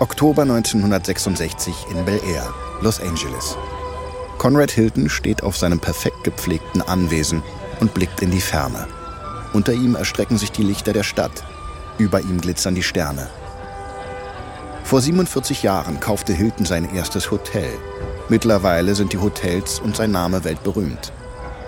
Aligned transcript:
Oktober 0.00 0.42
1966 0.42 1.86
in 1.90 2.04
Bel 2.04 2.20
Air, 2.24 2.54
Los 2.82 3.00
Angeles. 3.00 3.56
Conrad 4.38 4.70
Hilton 4.70 5.08
steht 5.08 5.42
auf 5.42 5.56
seinem 5.56 5.80
perfekt 5.80 6.22
gepflegten 6.22 6.82
Anwesen 6.82 7.42
und 7.80 7.94
blickt 7.94 8.22
in 8.22 8.30
die 8.30 8.40
Ferne. 8.40 8.86
Unter 9.52 9.72
ihm 9.72 9.96
erstrecken 9.96 10.38
sich 10.38 10.52
die 10.52 10.62
Lichter 10.62 10.92
der 10.92 11.02
Stadt. 11.02 11.42
Über 11.98 12.20
ihm 12.20 12.40
glitzern 12.40 12.76
die 12.76 12.84
Sterne. 12.84 13.28
Vor 14.84 15.00
47 15.00 15.64
Jahren 15.64 15.98
kaufte 15.98 16.32
Hilton 16.32 16.64
sein 16.64 16.94
erstes 16.94 17.32
Hotel. 17.32 17.68
Mittlerweile 18.28 18.94
sind 18.94 19.12
die 19.12 19.18
Hotels 19.18 19.80
und 19.80 19.96
sein 19.96 20.12
Name 20.12 20.44
weltberühmt. 20.44 21.12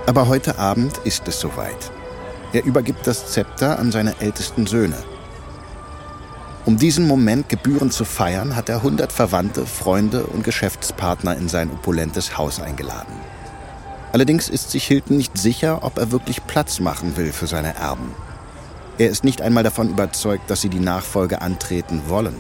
Aber 0.06 0.28
heute 0.28 0.56
Abend 0.56 0.98
ist 0.98 1.26
es 1.26 1.40
soweit. 1.40 1.90
Er 2.52 2.64
übergibt 2.64 3.08
das 3.08 3.32
Zepter 3.32 3.76
an 3.80 3.90
seine 3.90 4.20
ältesten 4.20 4.68
Söhne. 4.68 4.98
Um 6.66 6.76
diesen 6.76 7.06
Moment 7.06 7.48
gebührend 7.48 7.92
zu 7.92 8.04
feiern, 8.04 8.54
hat 8.54 8.68
er 8.68 8.76
100 8.76 9.12
Verwandte, 9.12 9.66
Freunde 9.66 10.24
und 10.24 10.44
Geschäftspartner 10.44 11.36
in 11.36 11.48
sein 11.48 11.70
opulentes 11.70 12.36
Haus 12.36 12.60
eingeladen. 12.60 13.14
Allerdings 14.12 14.48
ist 14.48 14.70
sich 14.70 14.86
Hilton 14.86 15.16
nicht 15.16 15.38
sicher, 15.38 15.82
ob 15.82 15.96
er 15.98 16.12
wirklich 16.12 16.46
Platz 16.46 16.80
machen 16.80 17.16
will 17.16 17.32
für 17.32 17.46
seine 17.46 17.76
Erben. 17.76 18.14
Er 18.98 19.08
ist 19.08 19.24
nicht 19.24 19.40
einmal 19.40 19.62
davon 19.62 19.88
überzeugt, 19.88 20.50
dass 20.50 20.60
sie 20.60 20.68
die 20.68 20.80
Nachfolge 20.80 21.40
antreten 21.40 22.02
wollen. 22.08 22.36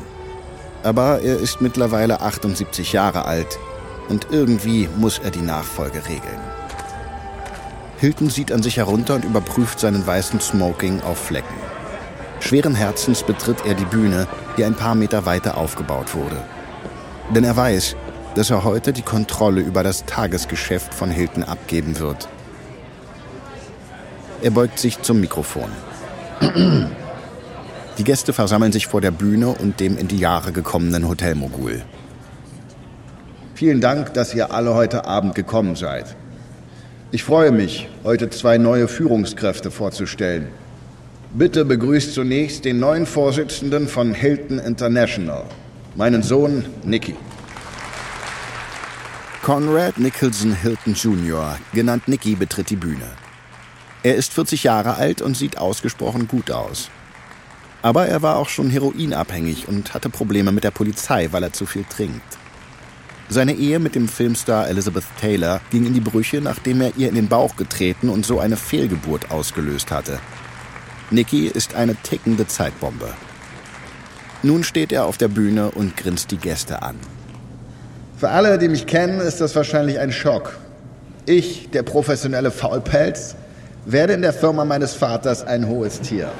Aber 0.82 1.22
er 1.22 1.38
ist 1.38 1.62
mittlerweile 1.62 2.20
78 2.20 2.92
Jahre 2.92 3.24
alt 3.24 3.58
und 4.10 4.26
irgendwie 4.30 4.88
muss 4.98 5.18
er 5.18 5.30
die 5.30 5.40
Nachfolge 5.40 6.06
regeln. 6.06 6.40
Hilton 7.98 8.28
sieht 8.28 8.52
an 8.52 8.62
sich 8.62 8.76
herunter 8.76 9.14
und 9.14 9.24
überprüft 9.24 9.80
seinen 9.80 10.06
weißen 10.06 10.40
Smoking 10.40 11.00
auf 11.02 11.18
Flecken. 11.18 11.69
Schweren 12.40 12.74
Herzens 12.74 13.22
betritt 13.22 13.64
er 13.64 13.74
die 13.74 13.84
Bühne, 13.84 14.26
die 14.56 14.64
ein 14.64 14.74
paar 14.74 14.94
Meter 14.94 15.26
weiter 15.26 15.56
aufgebaut 15.56 16.14
wurde. 16.14 16.42
Denn 17.34 17.44
er 17.44 17.56
weiß, 17.56 17.96
dass 18.34 18.50
er 18.50 18.64
heute 18.64 18.92
die 18.92 19.02
Kontrolle 19.02 19.60
über 19.60 19.82
das 19.82 20.04
Tagesgeschäft 20.04 20.92
von 20.94 21.10
Hilton 21.10 21.44
abgeben 21.44 21.98
wird. 21.98 22.28
Er 24.42 24.50
beugt 24.50 24.78
sich 24.78 25.02
zum 25.02 25.20
Mikrofon. 25.20 25.70
Die 27.98 28.04
Gäste 28.04 28.32
versammeln 28.32 28.72
sich 28.72 28.86
vor 28.86 29.02
der 29.02 29.10
Bühne 29.10 29.48
und 29.48 29.78
dem 29.78 29.98
in 29.98 30.08
die 30.08 30.16
Jahre 30.16 30.52
gekommenen 30.52 31.06
Hotelmogul. 31.06 31.82
Vielen 33.54 33.82
Dank, 33.82 34.14
dass 34.14 34.34
ihr 34.34 34.54
alle 34.54 34.74
heute 34.74 35.04
Abend 35.04 35.34
gekommen 35.34 35.76
seid. 35.76 36.16
Ich 37.10 37.24
freue 37.24 37.52
mich, 37.52 37.90
heute 38.02 38.30
zwei 38.30 38.56
neue 38.56 38.88
Führungskräfte 38.88 39.70
vorzustellen. 39.70 40.48
Bitte 41.32 41.64
begrüßt 41.64 42.12
zunächst 42.12 42.64
den 42.64 42.80
neuen 42.80 43.06
Vorsitzenden 43.06 43.86
von 43.86 44.12
Hilton 44.12 44.58
International, 44.58 45.44
meinen 45.94 46.24
Sohn 46.24 46.64
Nicky. 46.82 47.14
Conrad 49.40 49.96
Nicholson 49.96 50.52
Hilton 50.52 50.94
Jr., 50.94 51.56
genannt 51.72 52.08
Nicky, 52.08 52.34
betritt 52.34 52.68
die 52.70 52.76
Bühne. 52.76 53.06
Er 54.02 54.16
ist 54.16 54.32
40 54.32 54.64
Jahre 54.64 54.96
alt 54.96 55.22
und 55.22 55.36
sieht 55.36 55.56
ausgesprochen 55.56 56.26
gut 56.26 56.50
aus. 56.50 56.90
Aber 57.80 58.06
er 58.06 58.22
war 58.22 58.36
auch 58.36 58.48
schon 58.48 58.68
heroinabhängig 58.68 59.68
und 59.68 59.94
hatte 59.94 60.10
Probleme 60.10 60.50
mit 60.50 60.64
der 60.64 60.72
Polizei, 60.72 61.28
weil 61.30 61.44
er 61.44 61.52
zu 61.52 61.64
viel 61.64 61.84
trinkt. 61.84 62.38
Seine 63.28 63.54
Ehe 63.54 63.78
mit 63.78 63.94
dem 63.94 64.08
Filmstar 64.08 64.66
Elizabeth 64.66 65.04
Taylor 65.20 65.60
ging 65.70 65.86
in 65.86 65.94
die 65.94 66.00
Brüche, 66.00 66.40
nachdem 66.40 66.80
er 66.80 66.96
ihr 66.96 67.08
in 67.08 67.14
den 67.14 67.28
Bauch 67.28 67.54
getreten 67.54 68.08
und 68.08 68.26
so 68.26 68.40
eine 68.40 68.56
Fehlgeburt 68.56 69.30
ausgelöst 69.30 69.92
hatte. 69.92 70.18
Nicky 71.10 71.46
ist 71.48 71.74
eine 71.74 71.96
tickende 71.96 72.46
Zeitbombe. 72.46 73.08
Nun 74.42 74.62
steht 74.64 74.92
er 74.92 75.06
auf 75.06 75.18
der 75.18 75.28
Bühne 75.28 75.70
und 75.72 75.96
grinst 75.96 76.30
die 76.30 76.36
Gäste 76.36 76.82
an. 76.82 76.96
Für 78.16 78.30
alle, 78.30 78.58
die 78.58 78.68
mich 78.68 78.86
kennen, 78.86 79.20
ist 79.20 79.40
das 79.40 79.56
wahrscheinlich 79.56 79.98
ein 79.98 80.12
Schock. 80.12 80.56
Ich, 81.26 81.70
der 81.70 81.82
professionelle 81.82 82.50
Faulpelz, 82.50 83.34
werde 83.86 84.12
in 84.12 84.22
der 84.22 84.32
Firma 84.32 84.64
meines 84.64 84.94
Vaters 84.94 85.42
ein 85.42 85.66
hohes 85.66 86.00
Tier. 86.00 86.30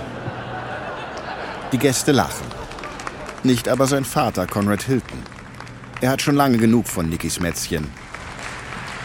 Die 1.72 1.78
Gäste 1.78 2.12
lachen. 2.12 2.46
Nicht 3.42 3.68
aber 3.68 3.86
sein 3.86 4.04
Vater, 4.04 4.46
Conrad 4.46 4.82
Hilton. 4.82 5.18
Er 6.00 6.10
hat 6.10 6.22
schon 6.22 6.36
lange 6.36 6.58
genug 6.58 6.86
von 6.86 7.08
Nickys 7.08 7.40
Mätzchen. 7.40 7.88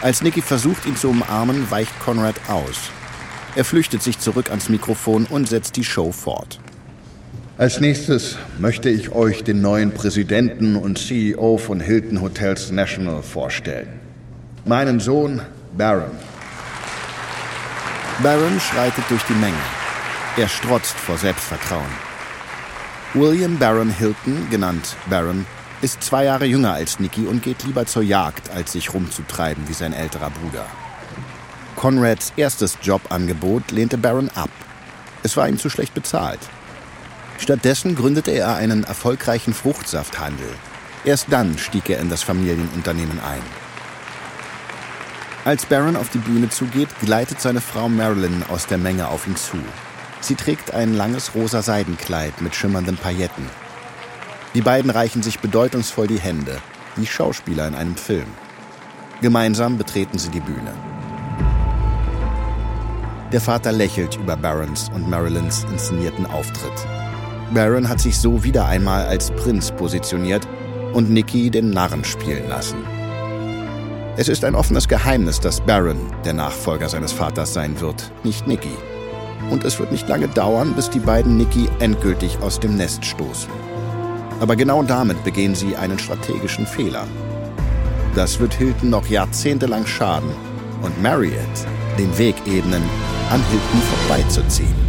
Als 0.00 0.22
Nicky 0.22 0.42
versucht, 0.42 0.86
ihn 0.86 0.96
zu 0.96 1.08
umarmen, 1.08 1.70
weicht 1.70 1.98
Conrad 2.00 2.36
aus. 2.48 2.90
Er 3.56 3.64
flüchtet 3.64 4.02
sich 4.02 4.18
zurück 4.18 4.50
ans 4.50 4.68
Mikrofon 4.68 5.24
und 5.24 5.48
setzt 5.48 5.76
die 5.76 5.84
Show 5.84 6.12
fort. 6.12 6.60
Als 7.56 7.80
nächstes 7.80 8.36
möchte 8.58 8.90
ich 8.90 9.12
euch 9.12 9.44
den 9.44 9.62
neuen 9.62 9.92
Präsidenten 9.92 10.76
und 10.76 10.98
CEO 10.98 11.56
von 11.56 11.80
Hilton 11.80 12.20
Hotels 12.20 12.70
National 12.70 13.22
vorstellen. 13.22 13.88
Meinen 14.66 15.00
Sohn 15.00 15.40
Baron. 15.74 16.10
Baron 18.22 18.60
schreitet 18.60 19.04
durch 19.08 19.22
die 19.22 19.34
Menge. 19.34 19.56
Er 20.36 20.48
strotzt 20.48 20.94
vor 20.94 21.16
Selbstvertrauen. 21.16 22.06
William 23.14 23.56
Baron 23.56 23.88
Hilton, 23.88 24.50
genannt 24.50 24.96
Baron, 25.08 25.46
ist 25.80 26.02
zwei 26.02 26.24
Jahre 26.24 26.44
jünger 26.44 26.74
als 26.74 27.00
Nicky 27.00 27.24
und 27.24 27.42
geht 27.42 27.64
lieber 27.64 27.86
zur 27.86 28.02
Jagd, 28.02 28.50
als 28.50 28.72
sich 28.72 28.92
rumzutreiben 28.92 29.66
wie 29.66 29.72
sein 29.72 29.94
älterer 29.94 30.28
Bruder. 30.28 30.66
Conrads 31.76 32.32
erstes 32.36 32.78
Jobangebot 32.82 33.70
lehnte 33.70 33.98
Baron 33.98 34.30
ab. 34.34 34.50
Es 35.22 35.36
war 35.36 35.48
ihm 35.48 35.58
zu 35.58 35.68
schlecht 35.68 35.92
bezahlt. 35.92 36.40
Stattdessen 37.38 37.94
gründete 37.94 38.30
er 38.30 38.56
einen 38.56 38.84
erfolgreichen 38.84 39.52
Fruchtsafthandel. 39.52 40.48
Erst 41.04 41.26
dann 41.30 41.58
stieg 41.58 41.90
er 41.90 42.00
in 42.00 42.08
das 42.08 42.22
Familienunternehmen 42.22 43.20
ein. 43.20 43.42
Als 45.44 45.66
Baron 45.66 45.96
auf 45.96 46.08
die 46.08 46.18
Bühne 46.18 46.48
zugeht, 46.48 46.88
gleitet 47.00 47.40
seine 47.40 47.60
Frau 47.60 47.88
Marilyn 47.88 48.42
aus 48.48 48.66
der 48.66 48.78
Menge 48.78 49.08
auf 49.08 49.26
ihn 49.26 49.36
zu. 49.36 49.58
Sie 50.20 50.34
trägt 50.34 50.72
ein 50.74 50.94
langes 50.94 51.34
rosa 51.34 51.62
Seidenkleid 51.62 52.40
mit 52.40 52.56
schimmernden 52.56 52.96
Pailletten. 52.96 53.48
Die 54.54 54.62
beiden 54.62 54.90
reichen 54.90 55.22
sich 55.22 55.38
bedeutungsvoll 55.38 56.06
die 56.06 56.18
Hände, 56.18 56.58
wie 56.96 57.06
Schauspieler 57.06 57.68
in 57.68 57.74
einem 57.74 57.96
Film. 57.96 58.26
Gemeinsam 59.20 59.78
betreten 59.78 60.18
sie 60.18 60.30
die 60.30 60.40
Bühne. 60.40 60.72
Der 63.32 63.40
Vater 63.40 63.72
lächelt 63.72 64.16
über 64.16 64.36
Barons 64.36 64.88
und 64.94 65.10
Marilyns 65.10 65.64
inszenierten 65.64 66.26
Auftritt. 66.26 66.86
Baron 67.52 67.88
hat 67.88 68.00
sich 68.00 68.16
so 68.18 68.44
wieder 68.44 68.66
einmal 68.66 69.04
als 69.06 69.32
Prinz 69.32 69.72
positioniert 69.72 70.46
und 70.92 71.10
Nicky 71.10 71.50
den 71.50 71.70
Narren 71.70 72.04
spielen 72.04 72.48
lassen. 72.48 72.78
Es 74.16 74.28
ist 74.28 74.44
ein 74.44 74.54
offenes 74.54 74.86
Geheimnis, 74.86 75.40
dass 75.40 75.60
Baron 75.60 75.98
der 76.24 76.34
Nachfolger 76.34 76.88
seines 76.88 77.12
Vaters 77.12 77.52
sein 77.52 77.80
wird, 77.80 78.12
nicht 78.22 78.46
Nicky. 78.46 78.76
Und 79.50 79.64
es 79.64 79.78
wird 79.80 79.90
nicht 79.90 80.08
lange 80.08 80.28
dauern, 80.28 80.74
bis 80.74 80.88
die 80.88 81.00
beiden 81.00 81.36
Nicky 81.36 81.68
endgültig 81.80 82.38
aus 82.42 82.60
dem 82.60 82.76
Nest 82.76 83.04
stoßen. 83.04 83.50
Aber 84.38 84.54
genau 84.54 84.84
damit 84.84 85.22
begehen 85.24 85.56
sie 85.56 85.74
einen 85.74 85.98
strategischen 85.98 86.66
Fehler. 86.66 87.04
Das 88.14 88.38
wird 88.38 88.54
Hilton 88.54 88.90
noch 88.90 89.06
jahrzehntelang 89.08 89.84
schaden 89.84 90.30
und 90.82 91.02
Marriott 91.02 91.66
den 91.98 92.16
Weg 92.18 92.34
ebnen, 92.46 92.82
an 93.30 93.42
Hilton 93.50 93.80
vorbeizuziehen. 93.80 94.86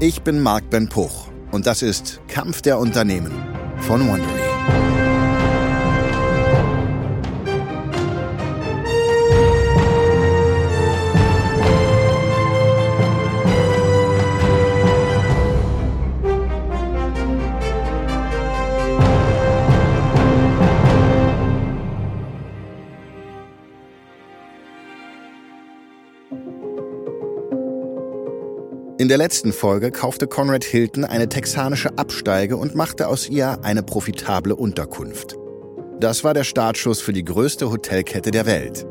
Ich 0.00 0.22
bin 0.22 0.40
Marc 0.40 0.70
Ben 0.70 0.88
Puch 0.88 1.26
und 1.50 1.66
das 1.66 1.82
ist 1.82 2.20
Kampf 2.28 2.62
der 2.62 2.78
Unternehmen 2.78 3.32
von 3.80 4.06
Wondery. 4.08 5.07
In 29.08 29.10
der 29.10 29.16
letzten 29.16 29.54
Folge 29.54 29.90
kaufte 29.90 30.26
Conrad 30.26 30.64
Hilton 30.64 31.06
eine 31.06 31.30
texanische 31.30 31.96
Absteige 31.96 32.58
und 32.58 32.74
machte 32.74 33.08
aus 33.08 33.26
ihr 33.30 33.64
eine 33.64 33.82
profitable 33.82 34.54
Unterkunft. 34.54 35.34
Das 35.98 36.24
war 36.24 36.34
der 36.34 36.44
Startschuss 36.44 37.00
für 37.00 37.14
die 37.14 37.24
größte 37.24 37.70
Hotelkette 37.70 38.30
der 38.30 38.44
Welt. 38.44 38.86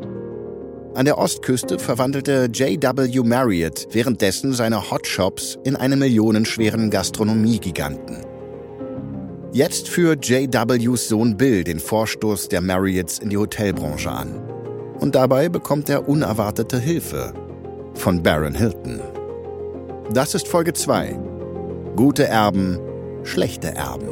An 0.96 1.06
der 1.06 1.20
Ostküste 1.20 1.78
verwandelte 1.78 2.50
J.W. 2.52 3.22
Marriott 3.26 3.90
währenddessen 3.92 4.54
seine 4.54 4.90
Hotshops 4.90 5.60
in 5.64 5.76
einen 5.76 6.00
millionenschweren 6.00 6.90
Gastronomiegiganten. 6.90 8.26
Jetzt 9.52 9.88
führt 9.88 10.28
J.W.'s 10.28 11.10
Sohn 11.10 11.38
Bill 11.38 11.64
den 11.64 11.80
Vorstoß 11.80 12.50
der 12.50 12.62
Marriotts 12.62 13.20
in 13.20 13.30
die 13.30 13.38
Hotelbranche 13.38 14.10
an. 14.10 14.34
Und 15.00 15.14
dabei 15.14 15.48
bekommt 15.48 15.90
er 15.90 16.10
unerwartete 16.10 16.80
Hilfe 16.80 17.36
von 17.94 18.24
Baron 18.24 18.56
Hilton. 18.56 19.00
Das 20.14 20.34
ist 20.34 20.48
Folge 20.48 20.72
2. 20.72 21.20
Gute 21.98 22.28
Erben, 22.28 22.80
schlechte 23.24 23.76
Erben. 23.76 24.08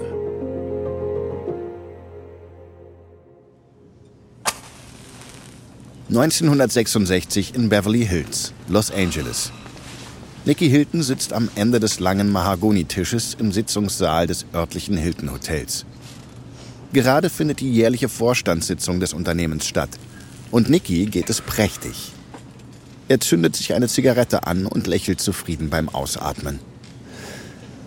...1966 6.12 7.56
in 7.56 7.70
Beverly 7.70 8.06
Hills, 8.06 8.54
Los 8.68 8.92
Angeles. 8.92 9.52
Nicky 10.44 10.70
Hilton 10.70 11.02
sitzt 11.02 11.32
am 11.32 11.50
Ende 11.56 11.80
des 11.80 12.00
langen 12.00 12.30
Mahagonitisches 12.30 13.36
im 13.40 13.52
Sitzungssaal 13.54 14.28
des 14.28 14.46
örtlichen 14.54 14.98
Hilton 14.98 15.32
Hotels. 15.32 15.86
Gerade 16.92 17.30
findet 17.30 17.62
die 17.62 17.72
jährliche 17.72 18.10
Vorstandssitzung 18.10 19.00
des 19.00 19.14
Unternehmens 19.14 19.66
statt. 19.66 19.90
Und 20.52 20.70
Nicky 20.70 21.06
geht 21.06 21.30
es 21.30 21.42
prächtig. 21.42 22.15
Er 23.08 23.20
zündet 23.20 23.56
sich 23.56 23.74
eine 23.74 23.88
Zigarette 23.88 24.48
an 24.48 24.66
und 24.66 24.88
lächelt 24.88 25.22
zufrieden 25.22 25.70
beim 25.70 25.90
Ausatmen. 25.90 26.60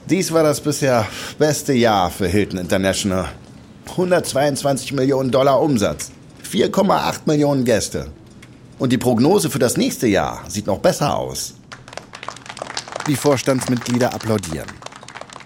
Dies 0.09 0.33
war 0.33 0.43
das 0.43 0.61
bisher 0.61 1.07
beste 1.39 1.73
Jahr 1.73 2.11
für 2.11 2.29
Hilton 2.29 2.59
International. 2.59 3.29
122 3.91 4.93
Millionen 4.93 5.31
Dollar 5.31 5.61
Umsatz, 5.61 6.13
4,8 6.51 7.21
Millionen 7.27 7.65
Gäste. 7.65 8.07
Und 8.79 8.93
die 8.93 8.99
Prognose 8.99 9.51
für 9.51 9.59
das 9.59 9.77
nächste 9.77 10.07
Jahr 10.07 10.45
sieht 10.49 10.67
noch 10.67 10.79
besser 10.79 11.17
aus. 11.17 11.55
Die 13.09 13.17
Vorstandsmitglieder 13.17 14.15
applaudieren. 14.15 14.69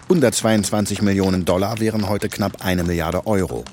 122 0.03 1.01
Millionen 1.01 1.45
Dollar 1.45 1.79
wären 1.79 2.07
heute 2.07 2.29
knapp 2.29 2.63
eine 2.63 2.83
Milliarde 2.83 3.25
Euro. 3.25 3.63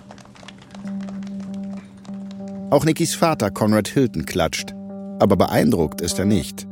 Auch 2.71 2.85
Nickys 2.85 3.15
Vater 3.15 3.51
Conrad 3.51 3.89
Hilton 3.89 4.25
klatscht, 4.25 4.73
aber 5.21 5.37
beeindruckt 5.37 6.01
ist 6.01 6.19
er 6.19 6.25
nicht. 6.25 6.67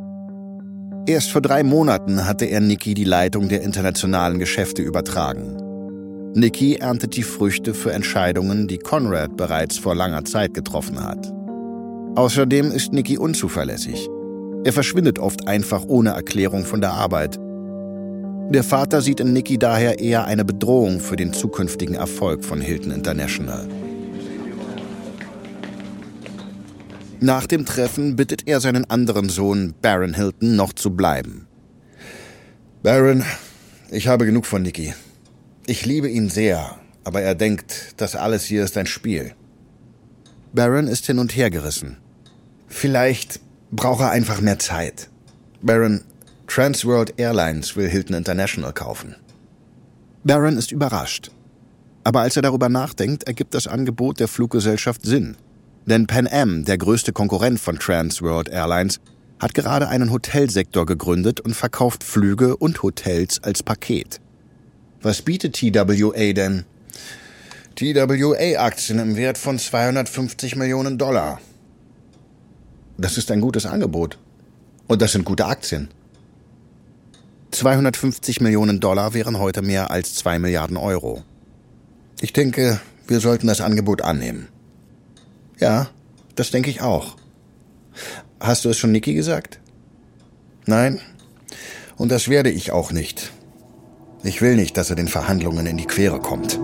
Erst 1.06 1.30
vor 1.30 1.40
drei 1.40 1.62
Monaten 1.62 2.26
hatte 2.26 2.44
er 2.44 2.60
Nicky 2.60 2.94
die 2.94 3.04
Leitung 3.04 3.48
der 3.48 3.62
internationalen 3.62 4.38
Geschäfte 4.38 4.82
übertragen. 4.82 5.56
Nicky 6.34 6.76
erntet 6.76 7.16
die 7.16 7.22
Früchte 7.22 7.72
für 7.72 7.92
Entscheidungen, 7.92 8.68
die 8.68 8.78
Conrad 8.78 9.36
bereits 9.36 9.78
vor 9.78 9.94
langer 9.94 10.24
Zeit 10.24 10.54
getroffen 10.54 11.02
hat. 11.02 11.32
Außerdem 12.16 12.70
ist 12.70 12.92
Nicky 12.92 13.16
unzuverlässig. 13.16 14.08
Er 14.64 14.72
verschwindet 14.72 15.18
oft 15.18 15.48
einfach 15.48 15.84
ohne 15.86 16.10
Erklärung 16.10 16.64
von 16.64 16.80
der 16.80 16.92
Arbeit. 16.92 17.38
Der 18.50 18.64
Vater 18.64 19.00
sieht 19.00 19.20
in 19.20 19.32
Nicky 19.32 19.58
daher 19.58 20.00
eher 20.00 20.24
eine 20.26 20.44
Bedrohung 20.44 21.00
für 21.00 21.16
den 21.16 21.32
zukünftigen 21.32 21.94
Erfolg 21.94 22.44
von 22.44 22.60
Hilton 22.60 22.92
International. 22.92 23.66
Nach 27.20 27.46
dem 27.46 27.66
Treffen 27.66 28.14
bittet 28.14 28.46
er 28.46 28.60
seinen 28.60 28.88
anderen 28.88 29.28
Sohn 29.28 29.74
Baron 29.82 30.14
Hilton 30.14 30.54
noch 30.54 30.72
zu 30.72 30.90
bleiben. 30.90 31.48
Baron, 32.84 33.24
ich 33.90 34.06
habe 34.06 34.24
genug 34.24 34.46
von 34.46 34.62
Nicky. 34.62 34.94
Ich 35.66 35.84
liebe 35.84 36.08
ihn 36.08 36.30
sehr, 36.30 36.76
aber 37.02 37.20
er 37.22 37.34
denkt, 37.34 37.94
das 37.96 38.14
alles 38.14 38.44
hier 38.44 38.62
ist 38.62 38.78
ein 38.78 38.86
Spiel. 38.86 39.34
Baron 40.52 40.86
ist 40.86 41.06
hin 41.06 41.18
und 41.18 41.34
her 41.34 41.50
gerissen. 41.50 41.96
Vielleicht 42.68 43.40
brauche 43.72 44.08
einfach 44.08 44.40
mehr 44.40 44.60
Zeit. 44.60 45.08
Baron, 45.60 46.02
Transworld 46.46 47.18
Airlines 47.18 47.76
will 47.76 47.88
Hilton 47.88 48.14
International 48.14 48.72
kaufen. 48.72 49.16
Baron 50.22 50.56
ist 50.56 50.70
überrascht. 50.70 51.32
Aber 52.04 52.20
als 52.20 52.36
er 52.36 52.42
darüber 52.42 52.68
nachdenkt, 52.68 53.24
ergibt 53.24 53.54
das 53.54 53.66
Angebot 53.66 54.20
der 54.20 54.28
Fluggesellschaft 54.28 55.04
Sinn. 55.04 55.36
Denn 55.88 56.06
Pan 56.06 56.28
Am, 56.30 56.66
der 56.66 56.76
größte 56.76 57.14
Konkurrent 57.14 57.58
von 57.58 57.78
Transworld 57.78 58.50
Airlines, 58.50 59.00
hat 59.40 59.54
gerade 59.54 59.88
einen 59.88 60.12
Hotelsektor 60.12 60.84
gegründet 60.84 61.40
und 61.40 61.54
verkauft 61.54 62.04
Flüge 62.04 62.58
und 62.58 62.82
Hotels 62.82 63.42
als 63.42 63.62
Paket. 63.62 64.20
Was 65.00 65.22
bietet 65.22 65.54
TWA 65.54 66.32
denn? 66.34 66.66
TWA-Aktien 67.76 68.98
im 68.98 69.16
Wert 69.16 69.38
von 69.38 69.58
250 69.58 70.56
Millionen 70.56 70.98
Dollar. 70.98 71.40
Das 72.98 73.16
ist 73.16 73.30
ein 73.30 73.40
gutes 73.40 73.64
Angebot. 73.64 74.18
Und 74.88 75.00
das 75.00 75.12
sind 75.12 75.24
gute 75.24 75.46
Aktien. 75.46 75.88
250 77.52 78.42
Millionen 78.42 78.78
Dollar 78.80 79.14
wären 79.14 79.38
heute 79.38 79.62
mehr 79.62 79.90
als 79.90 80.16
2 80.16 80.38
Milliarden 80.38 80.76
Euro. 80.76 81.22
Ich 82.20 82.34
denke, 82.34 82.78
wir 83.06 83.20
sollten 83.20 83.46
das 83.46 83.62
Angebot 83.62 84.02
annehmen. 84.02 84.48
Ja, 85.58 85.88
das 86.34 86.50
denke 86.50 86.70
ich 86.70 86.80
auch. 86.80 87.16
Hast 88.40 88.64
du 88.64 88.70
es 88.70 88.78
schon 88.78 88.92
Niki 88.92 89.14
gesagt? 89.14 89.58
Nein, 90.66 91.00
und 91.96 92.12
das 92.12 92.28
werde 92.28 92.50
ich 92.50 92.70
auch 92.70 92.92
nicht. 92.92 93.32
Ich 94.22 94.40
will 94.40 94.56
nicht, 94.56 94.76
dass 94.76 94.90
er 94.90 94.96
den 94.96 95.08
Verhandlungen 95.08 95.66
in 95.66 95.76
die 95.76 95.86
Quere 95.86 96.20
kommt. 96.20 96.60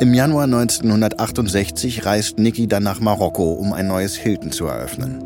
Im 0.00 0.14
Januar 0.14 0.44
1968 0.44 2.06
reist 2.06 2.38
Nicky 2.38 2.68
dann 2.68 2.84
nach 2.84 3.00
Marokko, 3.00 3.52
um 3.52 3.72
ein 3.72 3.88
neues 3.88 4.14
Hilton 4.14 4.52
zu 4.52 4.66
eröffnen. 4.66 5.22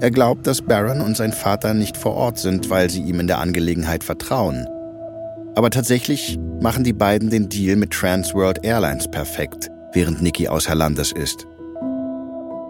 Er 0.00 0.10
glaubt, 0.10 0.46
dass 0.46 0.62
Baron 0.62 1.00
und 1.00 1.16
sein 1.16 1.32
Vater 1.32 1.74
nicht 1.74 1.96
vor 1.96 2.14
Ort 2.14 2.38
sind, 2.38 2.70
weil 2.70 2.88
sie 2.88 3.02
ihm 3.02 3.20
in 3.20 3.26
der 3.26 3.38
Angelegenheit 3.38 4.04
vertrauen. 4.04 4.66
Aber 5.56 5.70
tatsächlich 5.70 6.38
machen 6.60 6.84
die 6.84 6.92
beiden 6.92 7.28
den 7.28 7.48
Deal 7.48 7.76
mit 7.76 7.90
Transworld 7.90 8.64
Airlines 8.64 9.10
perfekt, 9.10 9.70
während 9.92 10.22
Nicky 10.22 10.48
außer 10.48 10.74
Landes 10.74 11.12
ist. 11.12 11.46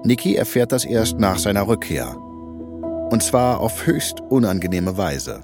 Nicky 0.04 0.36
erfährt 0.36 0.72
das 0.72 0.84
erst 0.84 1.18
nach 1.18 1.38
seiner 1.38 1.66
Rückkehr. 1.66 2.16
Und 3.10 3.22
zwar 3.22 3.60
auf 3.60 3.86
höchst 3.86 4.20
unangenehme 4.20 4.96
Weise. 4.96 5.40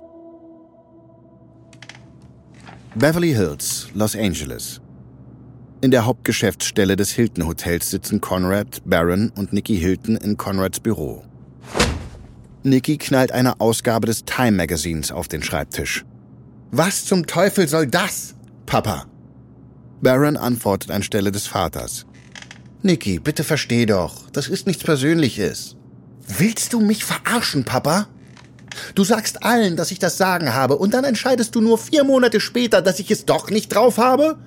Beverly 2.94 3.34
Hills, 3.34 3.88
Los 3.93 4.17
Angeles. 4.17 4.81
In 5.82 5.90
der 5.90 6.06
Hauptgeschäftsstelle 6.06 6.96
des 6.96 7.11
Hilton 7.11 7.46
Hotels 7.46 7.90
sitzen 7.90 8.20
Conrad, 8.20 8.81
Baron 8.87 9.31
und 9.37 9.52
Nicky 9.52 9.76
Hilton 9.76 10.17
in 10.17 10.37
Conrads 10.38 10.81
Büro. 10.81 11.22
Nicky 12.62 12.96
knallt 12.96 13.32
eine 13.32 13.61
Ausgabe 13.61 14.06
des 14.06 14.25
Time 14.25 14.52
Magazins 14.52 15.12
auf 15.12 15.29
den 15.29 15.43
Schreibtisch. 15.43 16.05
Was 16.70 17.05
zum 17.05 17.26
Teufel 17.26 17.69
soll 17.69 17.87
das, 17.87 18.34
Papa? 18.64 19.06
Baron 20.00 20.36
antwortet 20.36 20.91
anstelle 20.91 21.32
des 21.32 21.46
Vaters. 21.46 22.06
Nicky, 22.82 23.19
bitte 23.19 23.44
versteh 23.44 23.86
doch, 23.86 24.31
das 24.31 24.48
ist 24.48 24.67
nichts 24.67 24.84
Persönliches. 24.84 25.76
Willst 26.38 26.72
du 26.72 26.81
mich 26.81 27.05
verarschen, 27.05 27.65
Papa? 27.65 28.08
Du 28.94 29.05
sagst 29.05 29.43
allen, 29.43 29.76
dass 29.76 29.91
ich 29.91 29.98
das 29.98 30.19
Sagen 30.19 30.53
habe, 30.53 30.76
und 30.76 30.93
dann 30.93 31.05
entscheidest 31.05 31.55
du 31.55 31.60
nur 31.60 31.79
vier 31.79 32.05
Monate 32.05 32.41
später, 32.41 32.82
dass 32.82 32.98
ich 32.98 33.10
es 33.10 33.24
doch 33.24 33.50
nicht 33.50 33.74
drauf 33.74 33.98
habe? 33.98 34.38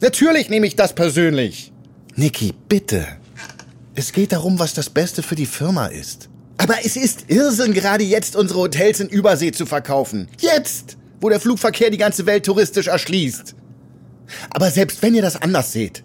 Natürlich 0.00 0.48
nehme 0.48 0.66
ich 0.66 0.76
das 0.76 0.94
persönlich. 0.94 1.72
Niki, 2.14 2.54
bitte. 2.68 3.06
Es 3.94 4.12
geht 4.12 4.32
darum, 4.32 4.58
was 4.58 4.74
das 4.74 4.90
Beste 4.90 5.22
für 5.22 5.34
die 5.34 5.46
Firma 5.46 5.86
ist. 5.86 6.28
Aber 6.58 6.76
es 6.84 6.96
ist 6.96 7.24
Irrsinn, 7.28 7.72
gerade 7.74 8.04
jetzt 8.04 8.36
unsere 8.36 8.60
Hotels 8.60 9.00
in 9.00 9.08
Übersee 9.08 9.52
zu 9.52 9.66
verkaufen. 9.66 10.28
Jetzt, 10.38 10.96
wo 11.20 11.28
der 11.28 11.40
Flugverkehr 11.40 11.90
die 11.90 11.98
ganze 11.98 12.26
Welt 12.26 12.46
touristisch 12.46 12.86
erschließt. 12.86 13.54
Aber 14.50 14.70
selbst 14.70 15.02
wenn 15.02 15.14
ihr 15.14 15.22
das 15.22 15.40
anders 15.40 15.72
seht, 15.72 16.04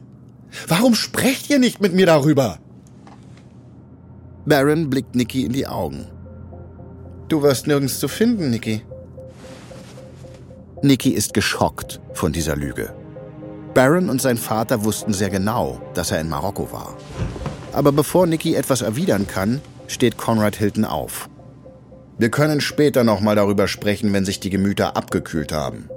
warum 0.67 0.95
sprecht 0.95 1.49
ihr 1.49 1.59
nicht 1.59 1.81
mit 1.81 1.93
mir 1.93 2.05
darüber? 2.05 2.59
Baron 4.45 4.89
blickt 4.89 5.15
Nikki 5.15 5.43
in 5.43 5.53
die 5.53 5.67
Augen. 5.67 6.07
Du 7.27 7.41
wirst 7.41 7.67
nirgends 7.67 7.99
zu 7.99 8.07
finden, 8.07 8.49
Nikki. 8.49 8.81
Nikki 10.81 11.09
ist 11.09 11.33
geschockt 11.33 11.99
von 12.13 12.31
dieser 12.31 12.55
Lüge. 12.55 12.93
Baron 13.73 14.09
und 14.09 14.21
sein 14.21 14.37
Vater 14.37 14.85
wussten 14.85 15.11
sehr 15.13 15.29
genau, 15.29 15.81
dass 15.93 16.11
er 16.11 16.21
in 16.21 16.29
Marokko 16.29 16.71
war. 16.71 16.95
Aber 17.73 17.91
bevor 17.91 18.25
Nicky 18.25 18.55
etwas 18.55 18.81
erwidern 18.81 19.27
kann, 19.27 19.61
steht 19.87 20.17
Conrad 20.17 20.55
Hilton 20.55 20.85
auf. 20.85 21.29
Wir 22.17 22.31
können 22.31 22.61
später 22.61 23.03
nochmal 23.03 23.35
darüber 23.35 23.67
sprechen, 23.67 24.13
wenn 24.13 24.25
sich 24.25 24.39
die 24.39 24.49
Gemüter 24.49 24.97
abgekühlt 24.97 25.51
haben. 25.51 25.89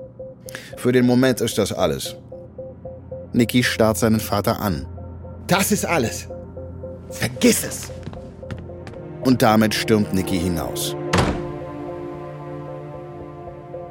Für 0.76 0.92
den 0.92 1.06
Moment 1.06 1.40
ist 1.40 1.58
das 1.58 1.72
alles. 1.72 2.16
Nicky 3.32 3.62
starrt 3.62 3.98
seinen 3.98 4.20
Vater 4.20 4.60
an. 4.60 4.86
Das 5.46 5.72
ist 5.72 5.86
alles. 5.86 6.28
Vergiss 7.10 7.64
es. 7.64 7.90
Und 9.24 9.42
damit 9.42 9.74
stürmt 9.74 10.14
Nicky 10.14 10.38
hinaus. 10.38 10.96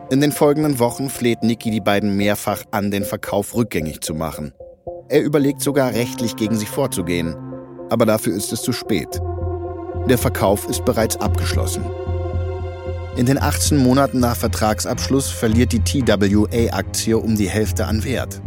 In 0.10 0.22
den 0.22 0.32
folgenden 0.32 0.80
Wochen 0.80 1.10
fleht 1.10 1.44
Niki 1.44 1.70
die 1.70 1.82
beiden 1.82 2.18
mehrfach 2.18 2.64
an, 2.72 2.90
den 2.90 3.04
Verkauf 3.04 3.54
rückgängig 3.54 4.02
zu 4.02 4.16
machen. 4.16 4.54
Er 5.08 5.22
überlegt 5.22 5.62
sogar 5.62 5.94
rechtlich 5.94 6.36
gegen 6.36 6.56
sie 6.56 6.66
vorzugehen. 6.66 7.36
Aber 7.90 8.06
dafür 8.06 8.36
ist 8.36 8.52
es 8.52 8.62
zu 8.62 8.72
spät. 8.74 9.20
Der 10.08 10.18
Verkauf 10.18 10.68
ist 10.68 10.84
bereits 10.86 11.18
abgeschlossen. 11.18 11.84
In 13.20 13.26
den 13.26 13.38
18 13.38 13.78
Monaten 13.78 14.22
nach 14.22 14.38
Vertragsabschluss 14.38 15.30
verliert 15.30 15.74
die 15.74 15.82
TWA-Aktie 15.82 17.18
um 17.18 17.36
die 17.36 17.50
Hälfte 17.50 17.86
an 17.86 18.06
Wert. 18.06 18.42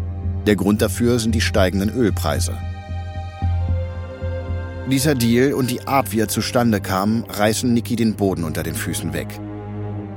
Der 0.47 0.57
Grund 0.57 0.81
dafür 0.81 1.19
sind 1.19 1.35
die 1.35 1.43
steigenden 1.43 1.91
Ölpreise. 1.91 2.57
Dieser 4.91 5.15
Deal 5.15 5.53
und 5.53 5.71
die 5.71 5.87
Art, 5.87 6.13
wie 6.13 6.21
er 6.21 6.29
zustande 6.29 6.81
kam, 6.81 7.27
reißen 7.29 7.71
Nicky 7.71 7.97
den 7.97 8.15
Boden 8.15 8.45
unter 8.45 8.63
den 8.63 8.75
Füßen 8.75 9.13
weg. 9.13 9.29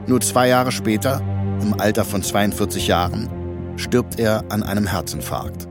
Nur 0.08 0.22
zwei 0.22 0.48
Jahre 0.48 0.72
später, 0.72 1.22
im 1.62 1.78
Alter 1.78 2.06
von 2.06 2.24
42 2.24 2.88
Jahren, 2.88 3.30
stirbt 3.76 4.22
er 4.22 4.46
an 4.48 4.64
einem 4.64 4.88
Herzinfarkt. 4.88 5.68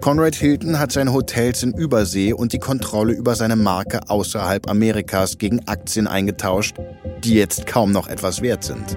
Conrad 0.00 0.34
Hilton 0.34 0.78
hat 0.78 0.92
seine 0.92 1.12
Hotels 1.12 1.62
in 1.62 1.74
Übersee 1.74 2.32
und 2.32 2.54
die 2.54 2.58
Kontrolle 2.58 3.12
über 3.12 3.34
seine 3.34 3.56
Marke 3.56 4.00
außerhalb 4.08 4.70
Amerikas 4.70 5.36
gegen 5.36 5.68
Aktien 5.68 6.06
eingetauscht, 6.06 6.76
die 7.22 7.34
jetzt 7.34 7.66
kaum 7.66 7.92
noch 7.92 8.08
etwas 8.08 8.40
wert 8.40 8.64
sind. 8.64 8.96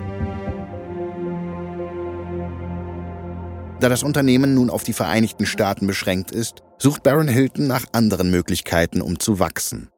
Da 3.81 3.89
das 3.89 4.03
Unternehmen 4.03 4.53
nun 4.53 4.69
auf 4.69 4.83
die 4.83 4.93
Vereinigten 4.93 5.45
Staaten 5.45 5.87
beschränkt 5.87 6.31
ist, 6.31 6.63
sucht 6.77 7.03
Baron 7.03 7.27
Hilton 7.27 7.67
nach 7.67 7.83
anderen 7.91 8.31
Möglichkeiten, 8.31 9.01
um 9.01 9.19
zu 9.19 9.39
wachsen. 9.39 9.89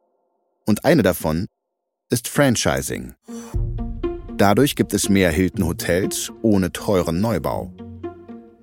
Und 0.65 0.85
eine 0.85 1.03
davon 1.03 1.45
ist 2.09 2.27
Franchising. 2.27 3.13
Dadurch 4.37 4.75
gibt 4.75 4.91
es 4.95 5.07
mehr 5.07 5.29
Hilton 5.29 5.67
Hotels 5.67 6.31
ohne 6.41 6.71
teuren 6.71 7.21
Neubau. 7.21 7.71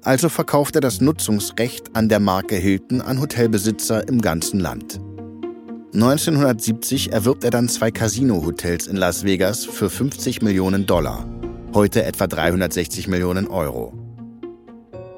Also 0.04 0.28
verkauft 0.28 0.74
er 0.74 0.80
das 0.80 1.00
Nutzungsrecht 1.00 1.94
an 1.94 2.08
der 2.08 2.18
Marke 2.18 2.56
Hilton 2.56 3.00
an 3.00 3.20
Hotelbesitzer 3.20 4.08
im 4.08 4.20
ganzen 4.20 4.58
Land. 4.58 5.00
1970 5.94 7.12
erwirbt 7.12 7.44
er 7.44 7.50
dann 7.50 7.68
zwei 7.68 7.92
Casino-Hotels 7.92 8.88
in 8.88 8.96
Las 8.96 9.24
Vegas 9.24 9.64
für 9.64 9.88
50 9.88 10.42
Millionen 10.42 10.86
Dollar, 10.86 11.28
heute 11.72 12.04
etwa 12.04 12.26
360 12.26 13.06
Millionen 13.06 13.46
Euro. 13.46 13.92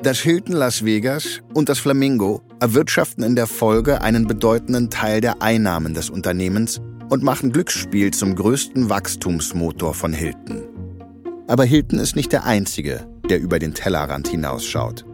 Das 0.03 0.19
Hilton 0.19 0.57
Las 0.57 0.85
Vegas 0.85 1.41
und 1.55 1.71
das 1.71 1.79
Flamingo 1.79 2.43
erwirtschaften 2.61 3.25
in 3.25 3.37
der 3.37 3.47
Folge 3.47 4.03
einen 4.03 4.27
bedeutenden 4.27 4.91
Teil 4.91 5.23
der 5.23 5.41
Einnahmen 5.41 5.95
des 5.95 6.11
Unternehmens 6.11 6.83
und 7.09 7.23
machen 7.23 7.53
Glücksspiel 7.53 8.11
zum 8.11 8.35
größten 8.35 8.91
Wachstumsmotor 8.91 9.95
von 9.95 10.13
Hilton. 10.13 10.65
Aber 11.47 11.65
Hilton 11.65 12.01
ist 12.01 12.17
nicht 12.17 12.33
der 12.33 12.45
einzige, 12.45 13.07
der 13.35 13.43
über 13.43 13.59
den 13.59 13.75
Tellerrand 13.75 14.29
hinausschaut. 14.29 15.05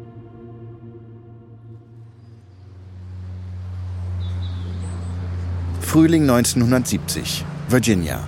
Frühling 5.80 6.24
1970, 6.24 7.46
Virginia. 7.70 8.20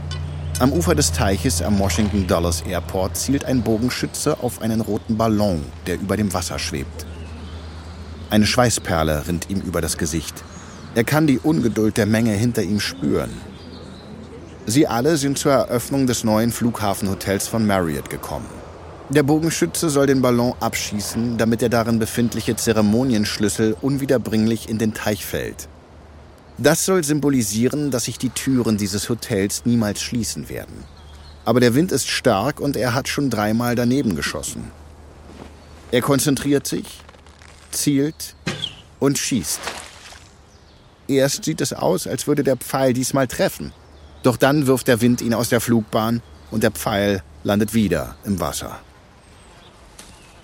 Am 0.61 0.73
Ufer 0.73 0.95
des 0.95 1.13
Teiches 1.13 1.61
am 1.61 1.79
Washington 1.79 2.27
Dulles 2.27 2.63
Airport 2.63 3.19
zielt 3.19 3.45
ein 3.45 3.61
Bogenschütze 3.61 4.43
auf 4.43 4.63
einen 4.63 4.81
roten 4.81 5.19
Ballon, 5.19 5.63
der 5.87 6.01
über 6.01 6.17
dem 6.17 6.33
Wasser 6.33 6.59
schwebt. 6.59 7.05
Eine 8.31 8.47
Schweißperle 8.47 9.27
rinnt 9.29 9.51
ihm 9.51 9.61
über 9.61 9.83
das 9.83 9.99
Gesicht. 9.99 10.43
Er 10.95 11.05
kann 11.05 11.27
die 11.27 11.39
Ungeduld 11.39 11.99
der 11.99 12.07
Menge 12.07 12.33
hinter 12.33 12.63
ihm 12.63 12.81
spüren. 12.81 13.33
Sie 14.65 14.87
alle 14.87 15.19
sind 15.19 15.37
zur 15.37 15.53
Eröffnung 15.53 16.07
des 16.07 16.25
neuen 16.25 16.51
Flughafenhotels 16.51 17.47
von 17.47 17.67
Marriott 17.67 18.09
gekommen. 18.09 18.62
Der 19.13 19.23
Bogenschütze 19.23 19.91
soll 19.91 20.07
den 20.07 20.23
Ballon 20.23 20.55
abschießen, 20.59 21.37
damit 21.37 21.61
der 21.61 21.69
darin 21.69 21.99
befindliche 21.99 22.57
Zeremonienschlüssel 22.57 23.77
unwiederbringlich 23.83 24.71
in 24.71 24.79
den 24.79 24.95
Teich 24.95 25.27
fällt. 25.27 25.69
Das 26.57 26.87
soll 26.87 27.05
symbolisieren, 27.05 27.91
dass 27.91 28.05
sich 28.05 28.17
die 28.17 28.31
Türen 28.31 28.79
dieses 28.79 29.11
Hotels 29.11 29.67
niemals 29.67 30.01
schließen 30.01 30.49
werden. 30.49 30.85
Aber 31.45 31.61
der 31.61 31.75
Wind 31.75 31.93
ist 31.93 32.09
stark 32.09 32.59
und 32.59 32.75
er 32.75 32.95
hat 32.95 33.07
schon 33.07 33.29
dreimal 33.29 33.75
daneben 33.75 34.17
geschossen. 34.17 34.71
Er 35.91 36.01
konzentriert 36.01 36.67
sich, 36.67 37.03
zielt 37.71 38.35
und 38.99 39.19
schießt. 39.19 39.61
Erst 41.07 41.45
sieht 41.45 41.61
es 41.61 41.75
aus, 41.75 42.07
als 42.07 42.27
würde 42.27 42.45
der 42.45 42.57
Pfeil 42.57 42.95
diesmal 42.95 43.27
treffen. 43.27 43.75
Doch 44.23 44.39
dann 44.39 44.67
wirft 44.67 44.89
der 44.89 45.03
Wind 45.03 45.21
ihn 45.21 45.35
aus 45.35 45.51
der 45.51 45.61
Flugbahn 45.61 46.23
und 46.51 46.63
der 46.63 46.71
Pfeil 46.71 47.23
landet 47.45 47.75
wieder 47.75 48.17
im 48.25 48.41
Wasser. 48.41 48.81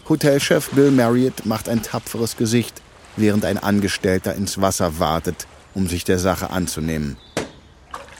Hotelchef 0.09 0.71
Bill 0.71 0.91
Marriott 0.91 1.45
macht 1.45 1.69
ein 1.69 1.83
tapferes 1.83 2.39
Gesicht, 2.39 2.81
während 3.17 3.45
ein 3.45 3.59
Angestellter 3.59 4.35
ins 4.35 4.59
Wasser 4.59 4.99
wartet, 4.99 5.47
um 5.75 5.87
sich 5.87 6.05
der 6.05 6.19
Sache 6.19 6.49
anzunehmen. 6.49 7.19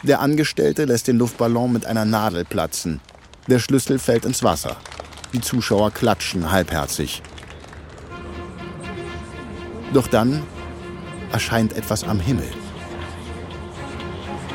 Der 0.03 0.21
Angestellte 0.21 0.85
lässt 0.85 1.09
den 1.09 1.17
Luftballon 1.17 1.73
mit 1.73 1.87
einer 1.87 2.05
Nadel 2.05 2.45
platzen. 2.45 3.01
Der 3.47 3.59
Schlüssel 3.59 3.99
fällt 3.99 4.27
ins 4.27 4.43
Wasser. 4.43 4.77
Die 5.33 5.41
Zuschauer 5.41 5.91
klatschen 5.91 6.51
halbherzig. 6.51 7.23
Doch 9.95 10.07
dann 10.07 10.43
erscheint 11.33 11.73
etwas 11.73 12.05
am 12.05 12.21
Himmel. 12.21 12.49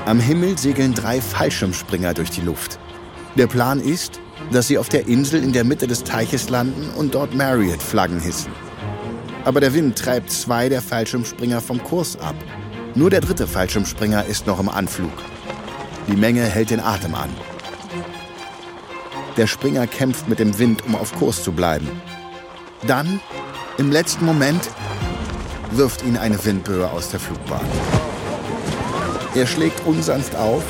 Am 0.05 0.19
Himmel 0.19 0.57
segeln 0.57 0.93
drei 0.93 1.19
Fallschirmspringer 1.19 2.13
durch 2.13 2.29
die 2.29 2.41
Luft. 2.41 2.77
Der 3.35 3.47
Plan 3.47 3.79
ist, 3.79 4.19
dass 4.51 4.67
sie 4.67 4.77
auf 4.77 4.89
der 4.89 5.07
Insel 5.07 5.43
in 5.43 5.53
der 5.53 5.63
Mitte 5.63 5.87
des 5.87 6.03
Teiches 6.03 6.49
landen 6.49 6.89
und 6.95 7.15
dort 7.15 7.33
Marriott-Flaggen 7.33 8.19
hissen. 8.19 8.51
Aber 9.43 9.59
der 9.59 9.73
Wind 9.73 9.97
treibt 9.97 10.31
zwei 10.31 10.69
der 10.69 10.83
Fallschirmspringer 10.83 11.59
vom 11.59 11.83
Kurs 11.83 12.15
ab. 12.19 12.35
Nur 12.93 13.09
der 13.09 13.21
dritte 13.21 13.47
Fallschirmspringer 13.47 14.25
ist 14.25 14.45
noch 14.45 14.59
im 14.59 14.69
Anflug. 14.69 15.11
Die 16.07 16.15
Menge 16.15 16.43
hält 16.43 16.69
den 16.69 16.79
Atem 16.79 17.15
an. 17.15 17.29
Der 19.35 19.47
Springer 19.47 19.87
kämpft 19.87 20.29
mit 20.29 20.37
dem 20.37 20.59
Wind, 20.59 20.85
um 20.85 20.95
auf 20.95 21.11
Kurs 21.17 21.43
zu 21.43 21.51
bleiben. 21.51 21.89
Dann, 22.85 23.19
im 23.79 23.91
letzten 23.91 24.25
Moment, 24.25 24.69
wirft 25.71 26.03
ihn 26.03 26.17
eine 26.17 26.43
Windböe 26.45 26.87
aus 26.87 27.09
der 27.09 27.19
Flugbahn. 27.19 27.65
Er 29.33 29.47
schlägt 29.47 29.83
unsanft 29.87 30.35
auf, 30.35 30.63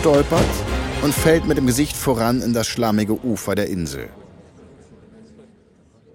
stolpert 0.00 0.44
und 1.02 1.14
fällt 1.14 1.46
mit 1.46 1.56
dem 1.56 1.66
Gesicht 1.66 1.96
voran 1.96 2.42
in 2.42 2.52
das 2.52 2.66
schlammige 2.66 3.24
Ufer 3.24 3.54
der 3.54 3.68
Insel. 3.68 4.08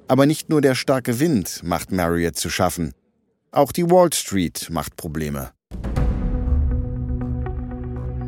Aber 0.08 0.26
nicht 0.26 0.50
nur 0.50 0.62
der 0.62 0.76
starke 0.76 1.20
Wind 1.20 1.62
macht 1.64 1.92
Marriott 1.92 2.36
zu 2.36 2.50
schaffen. 2.50 2.94
Auch 3.52 3.72
die 3.72 3.90
Wall 3.90 4.14
Street 4.14 4.68
macht 4.70 4.96
Probleme. 4.96 5.52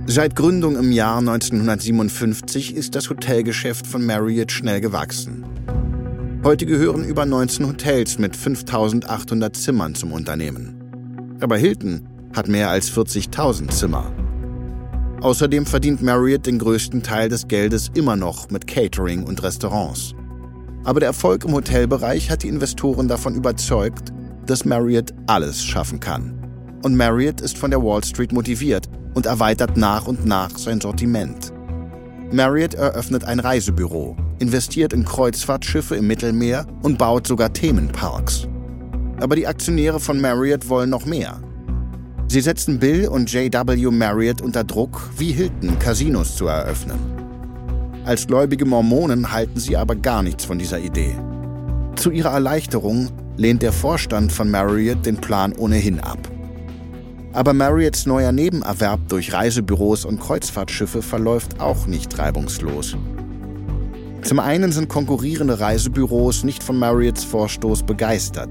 Seit 0.07 0.35
Gründung 0.35 0.77
im 0.77 0.91
Jahr 0.91 1.19
1957 1.19 2.73
ist 2.75 2.95
das 2.95 3.09
Hotelgeschäft 3.09 3.85
von 3.85 4.05
Marriott 4.05 4.51
schnell 4.51 4.79
gewachsen. 4.79 5.45
Heute 6.43 6.65
gehören 6.65 7.03
über 7.03 7.25
19 7.25 7.67
Hotels 7.67 8.17
mit 8.17 8.35
5800 8.35 9.55
Zimmern 9.55 9.95
zum 9.95 10.13
Unternehmen. 10.13 11.37
Aber 11.41 11.57
Hilton 11.57 12.07
hat 12.33 12.47
mehr 12.47 12.69
als 12.69 12.89
40.000 12.89 13.69
Zimmer. 13.69 14.11
Außerdem 15.21 15.65
verdient 15.65 16.03
Marriott 16.03 16.45
den 16.45 16.59
größten 16.59 17.01
Teil 17.01 17.29
des 17.29 17.47
Geldes 17.47 17.89
immer 17.95 18.15
noch 18.15 18.49
mit 18.51 18.67
Catering 18.67 19.23
und 19.23 19.41
Restaurants. 19.41 20.13
Aber 20.83 20.99
der 20.99 21.07
Erfolg 21.07 21.43
im 21.43 21.53
Hotelbereich 21.53 22.29
hat 22.29 22.43
die 22.43 22.47
Investoren 22.47 23.07
davon 23.07 23.35
überzeugt, 23.35 24.13
dass 24.45 24.63
Marriott 24.63 25.13
alles 25.25 25.63
schaffen 25.63 25.99
kann. 25.99 26.33
Und 26.83 26.95
Marriott 26.95 27.41
ist 27.41 27.57
von 27.57 27.71
der 27.71 27.81
Wall 27.83 28.03
Street 28.03 28.31
motiviert 28.31 28.87
und 29.15 29.25
erweitert 29.25 29.75
nach 29.75 30.07
und 30.07 30.25
nach 30.25 30.55
sein 30.57 30.79
Sortiment. 30.79 31.51
Marriott 32.31 32.75
eröffnet 32.75 33.25
ein 33.25 33.39
Reisebüro, 33.39 34.15
investiert 34.39 34.93
in 34.93 35.03
Kreuzfahrtschiffe 35.03 35.95
im 35.95 36.07
Mittelmeer 36.07 36.67
und 36.83 36.97
baut 36.97 37.25
sogar 37.25 37.51
Themenparks. 37.51 38.47
Aber 39.19 39.35
die 39.35 39.47
Aktionäre 39.47 39.99
von 39.99 40.21
Marriott 40.21 40.69
wollen 40.69 40.91
noch 40.91 41.05
mehr. 41.05 41.41
Sie 42.29 42.41
setzen 42.41 42.77
Bill 42.77 43.07
und 43.07 43.31
J.W. 43.31 43.89
Marriott 43.89 44.41
unter 44.41 44.65
Druck, 44.65 45.09
wie 45.17 45.31
Hilton 45.31 45.79
Casinos 45.79 46.35
zu 46.35 46.47
eröffnen. 46.47 46.99
Als 48.05 48.27
gläubige 48.27 48.65
Mormonen 48.65 49.31
halten 49.31 49.59
sie 49.59 49.77
aber 49.77 49.95
gar 49.95 50.23
nichts 50.23 50.43
von 50.43 50.59
dieser 50.59 50.79
Idee. 50.79 51.15
Zu 51.95 52.11
ihrer 52.11 52.31
Erleichterung 52.31 53.09
lehnt 53.37 53.61
der 53.61 53.71
Vorstand 53.71 54.33
von 54.33 54.51
Marriott 54.51 55.05
den 55.05 55.17
Plan 55.17 55.53
ohnehin 55.53 56.01
ab. 56.01 56.19
Aber 57.31 57.53
Marriotts 57.53 58.05
neuer 58.05 58.33
Nebenerwerb 58.33 59.07
durch 59.07 59.31
Reisebüros 59.31 60.03
und 60.03 60.19
Kreuzfahrtschiffe 60.19 61.01
verläuft 61.01 61.61
auch 61.61 61.87
nicht 61.87 62.17
reibungslos. 62.17 62.97
Zum 64.23 64.39
einen 64.39 64.73
sind 64.73 64.89
konkurrierende 64.89 65.61
Reisebüros 65.61 66.43
nicht 66.43 66.61
von 66.61 66.77
Marriotts 66.77 67.23
Vorstoß 67.23 67.83
begeistert. 67.83 68.49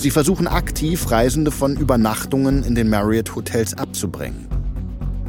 Sie 0.00 0.10
versuchen 0.10 0.48
aktiv, 0.48 1.10
Reisende 1.10 1.50
von 1.50 1.76
Übernachtungen 1.76 2.64
in 2.64 2.74
den 2.74 2.88
Marriott-Hotels 2.88 3.74
abzubringen. 3.74 4.48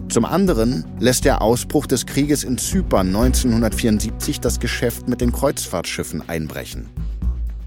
Zum 0.07 0.23
anderen 0.23 0.85
lässt 0.97 1.25
der 1.25 1.41
Ausbruch 1.41 1.87
des 1.87 2.05
Krieges 2.05 2.45
in 2.45 2.57
Zypern 2.57 3.07
1974 3.07 4.39
das 4.39 4.61
Geschäft 4.61 5.09
mit 5.09 5.19
den 5.19 5.33
Kreuzfahrtschiffen 5.33 6.29
einbrechen. 6.29 6.87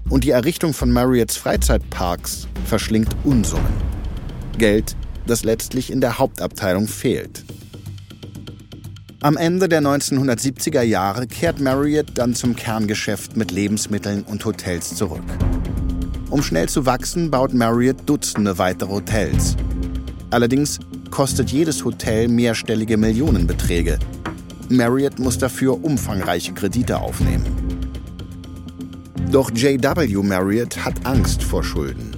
Und 0.09 0.23
die 0.23 0.31
Errichtung 0.31 0.73
von 0.73 0.91
Marriotts 0.91 1.37
Freizeitparks 1.37 2.47
verschlingt 2.65 3.15
Unsummen. 3.23 3.73
Geld, 4.57 4.95
das 5.27 5.43
letztlich 5.43 5.91
in 5.91 6.01
der 6.01 6.17
Hauptabteilung 6.17 6.87
fehlt. 6.87 7.45
Am 9.21 9.37
Ende 9.37 9.69
der 9.69 9.83
1970er 9.83 10.81
Jahre 10.81 11.27
kehrt 11.27 11.59
Marriott 11.59 12.13
dann 12.15 12.33
zum 12.33 12.55
Kerngeschäft 12.55 13.37
mit 13.37 13.51
Lebensmitteln 13.51 14.23
und 14.23 14.43
Hotels 14.43 14.95
zurück. 14.95 15.21
Um 16.29 16.41
schnell 16.41 16.67
zu 16.67 16.85
wachsen, 16.85 17.29
baut 17.29 17.53
Marriott 17.53 17.97
Dutzende 18.05 18.57
weitere 18.57 18.89
Hotels. 18.89 19.55
Allerdings 20.31 20.79
kostet 21.11 21.51
jedes 21.51 21.85
Hotel 21.85 22.27
mehrstellige 22.27 22.97
Millionenbeträge. 22.97 23.99
Marriott 24.69 25.19
muss 25.19 25.37
dafür 25.37 25.83
umfangreiche 25.83 26.53
Kredite 26.53 26.97
aufnehmen. 26.97 27.45
Doch 29.31 29.51
J.W. 29.51 30.23
Marriott 30.23 30.83
hat 30.83 31.05
Angst 31.05 31.43
vor 31.43 31.63
Schulden. 31.63 32.15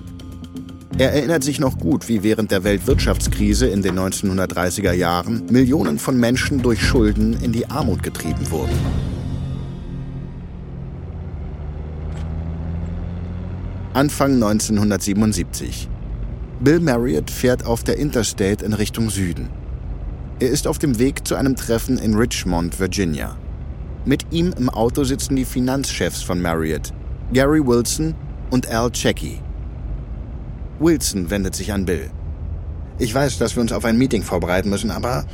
Er 0.98 1.14
erinnert 1.14 1.44
sich 1.44 1.60
noch 1.60 1.78
gut, 1.78 2.08
wie 2.08 2.24
während 2.24 2.50
der 2.50 2.64
Weltwirtschaftskrise 2.64 3.68
in 3.68 3.84
den 3.84 4.00
1930er 4.00 4.94
Jahren 4.94 5.46
Millionen 5.52 6.00
von 6.00 6.20
Menschen 6.20 6.64
durch 6.64 6.82
Schulden 6.82 7.34
in 7.42 7.52
die 7.52 7.70
Armut 7.70 8.02
getrieben 8.02 8.50
wurden. 8.50 9.07
Anfang 13.98 14.34
1977. 14.34 15.90
Bill 16.60 16.80
Marriott 16.80 17.32
fährt 17.32 17.66
auf 17.66 17.84
der 17.84 17.98
Interstate 17.98 18.64
in 18.64 18.74
Richtung 18.74 19.10
Süden. 19.10 19.50
Er 20.40 20.50
ist 20.50 20.68
auf 20.68 20.78
dem 20.78 21.00
Weg 21.00 21.28
zu 21.28 21.34
einem 21.34 21.56
Treffen 21.56 21.98
in 21.98 22.14
Richmond, 22.14 22.80
Virginia. 22.80 23.36
Mit 24.06 24.28
ihm 24.30 24.54
im 24.56 24.70
Auto 24.70 25.04
sitzen 25.04 25.36
die 25.36 25.46
Finanzchefs 25.46 26.22
von 26.22 26.40
Marriott, 26.40 26.94
Gary 27.34 27.66
Wilson 27.66 28.14
und 28.52 28.70
Al 28.70 28.92
Checky. 28.92 29.42
Wilson 30.78 31.32
wendet 31.32 31.56
sich 31.56 31.74
an 31.74 31.86
Bill. 31.86 32.12
Ich 33.00 33.16
weiß, 33.16 33.40
dass 33.40 33.56
wir 33.56 33.62
uns 33.62 33.72
auf 33.72 33.84
ein 33.84 33.98
Meeting 33.98 34.22
vorbereiten 34.22 34.70
müssen, 34.70 34.92
aber 34.92 35.26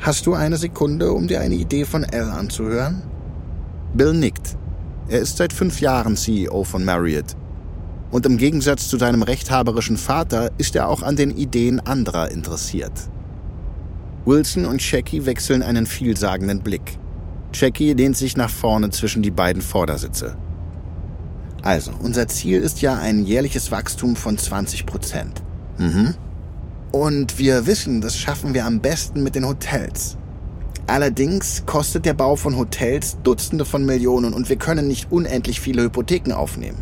hast 0.00 0.26
du 0.26 0.34
eine 0.34 0.56
Sekunde, 0.56 1.12
um 1.12 1.28
dir 1.28 1.40
eine 1.42 1.54
Idee 1.54 1.84
von 1.84 2.04
Al 2.04 2.28
anzuhören? 2.28 3.02
Bill 3.94 4.14
nickt. 4.14 4.56
Er 5.06 5.20
ist 5.20 5.36
seit 5.36 5.52
fünf 5.52 5.80
Jahren 5.80 6.16
CEO 6.16 6.64
von 6.64 6.84
Marriott. 6.84 7.36
Und 8.10 8.26
im 8.26 8.38
Gegensatz 8.38 8.88
zu 8.88 8.98
seinem 8.98 9.22
rechthaberischen 9.22 9.96
Vater 9.96 10.50
ist 10.58 10.74
er 10.74 10.88
auch 10.88 11.02
an 11.02 11.16
den 11.16 11.30
Ideen 11.30 11.80
anderer 11.80 12.30
interessiert. 12.30 12.92
Wilson 14.24 14.66
und 14.66 14.78
Checky 14.78 15.26
wechseln 15.26 15.62
einen 15.62 15.86
vielsagenden 15.86 16.60
Blick. 16.60 16.98
Checky 17.52 17.92
lehnt 17.92 18.16
sich 18.16 18.36
nach 18.36 18.50
vorne 18.50 18.90
zwischen 18.90 19.22
die 19.22 19.30
beiden 19.30 19.62
Vordersitze. 19.62 20.36
Also, 21.62 21.92
unser 22.02 22.26
Ziel 22.28 22.60
ist 22.60 22.80
ja 22.80 22.96
ein 22.96 23.24
jährliches 23.24 23.70
Wachstum 23.70 24.16
von 24.16 24.38
20 24.38 24.86
Prozent. 24.86 25.42
Mhm. 25.78 26.14
Und 26.92 27.38
wir 27.38 27.66
wissen, 27.66 28.00
das 28.00 28.16
schaffen 28.16 28.54
wir 28.54 28.66
am 28.66 28.80
besten 28.80 29.22
mit 29.22 29.34
den 29.34 29.46
Hotels. 29.46 30.16
Allerdings 30.86 31.64
kostet 31.66 32.04
der 32.04 32.14
Bau 32.14 32.34
von 32.34 32.56
Hotels 32.56 33.18
Dutzende 33.22 33.64
von 33.64 33.84
Millionen 33.86 34.32
und 34.32 34.48
wir 34.48 34.56
können 34.56 34.88
nicht 34.88 35.12
unendlich 35.12 35.60
viele 35.60 35.82
Hypotheken 35.82 36.32
aufnehmen. 36.32 36.78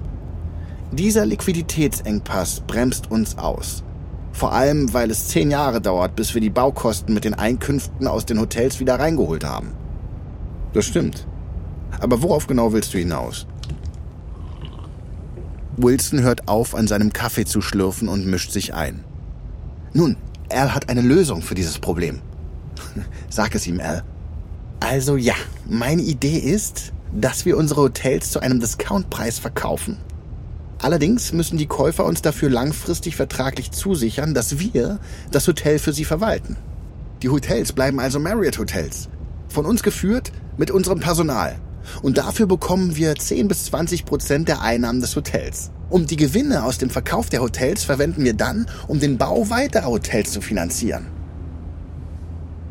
Dieser 0.92 1.26
Liquiditätsengpass 1.26 2.62
bremst 2.66 3.11
uns 3.11 3.37
aus. 3.37 3.85
Vor 4.33 4.52
allem, 4.52 4.92
weil 4.95 5.11
es 5.11 5.28
zehn 5.28 5.50
Jahre 5.50 5.80
dauert, 5.83 6.16
bis 6.16 6.33
wir 6.33 6.40
die 6.40 6.49
Baukosten 6.49 7.12
mit 7.12 7.25
den 7.25 7.35
Einkünften 7.35 8.07
aus 8.07 8.25
den 8.25 8.40
Hotels 8.40 8.80
wieder 8.80 8.99
reingeholt 8.99 9.45
haben. 9.45 9.73
Das 10.73 10.87
stimmt. 10.87 11.26
Aber 12.00 12.23
worauf 12.23 12.47
genau 12.47 12.73
willst 12.73 12.95
du 12.95 12.99
hinaus? 12.99 13.47
Wilson 15.76 16.23
hört 16.23 16.49
auf, 16.49 16.75
an 16.75 16.88
seinem 16.88 17.12
Kaffee 17.12 17.45
zu 17.45 17.61
schlürfen 17.61 18.09
und 18.09 18.26
mischt 18.26 18.52
sich 18.52 18.75
ein. 18.75 19.04
Nun, 19.92 20.16
Al 20.50 20.75
hat 20.75 20.88
eine 20.88 21.02
Lösung 21.02 21.42
für 21.42 21.54
dieses 21.54 21.78
Problem. 21.78 22.21
Sag 23.28 23.54
es 23.54 23.66
ihm, 23.66 23.80
Al. 23.80 24.04
Also 24.80 25.16
ja, 25.16 25.35
meine 25.68 26.02
Idee 26.02 26.38
ist, 26.38 26.92
dass 27.12 27.45
wir 27.45 27.59
unsere 27.59 27.83
Hotels 27.83 28.30
zu 28.30 28.40
einem 28.40 28.61
Discountpreis 28.61 29.38
verkaufen. 29.38 29.99
Allerdings 30.81 31.33
müssen 31.33 31.59
die 31.59 31.67
Käufer 31.67 32.05
uns 32.05 32.23
dafür 32.23 32.51
langfristig 32.51 33.17
vertraglich 33.17 33.73
zusichern, 33.73 34.33
dass 34.33 34.59
wir 34.59 35.01
das 35.31 35.47
Hotel 35.49 35.79
für 35.79 35.93
sie 35.93 36.05
verwalten. 36.05 36.57
Die 37.23 37.29
Hotels 37.29 37.73
bleiben 37.73 37.99
also 37.99 38.21
Marriott 38.21 38.59
Hotels. 38.59 39.09
Von 39.49 39.67
uns 39.67 39.83
geführt 39.83 40.31
mit 40.57 40.71
unserem 40.71 41.01
Personal. 41.01 41.59
Und 42.03 42.19
dafür 42.19 42.47
bekommen 42.47 42.97
wir 42.97 43.17
10 43.17 43.49
bis 43.49 43.64
20 43.67 44.05
Prozent 44.05 44.49
der 44.49 44.62
Einnahmen 44.62 45.01
des 45.01 45.17
Hotels. 45.17 45.71
Und 45.91 46.11
die 46.11 46.17
Gewinne 46.17 46.64
aus 46.64 46.79
dem 46.79 46.91
Verkauf 46.91 47.29
der 47.29 47.41
Hotels 47.41 47.83
verwenden 47.83 48.25
wir 48.25 48.35
dann, 48.35 48.67
um 48.87 49.01
den 49.01 49.19
Bau 49.19 49.51
weiterer 49.51 49.87
Hotels 49.87 50.33
zu 50.33 50.41
finanzieren. 50.41 51.07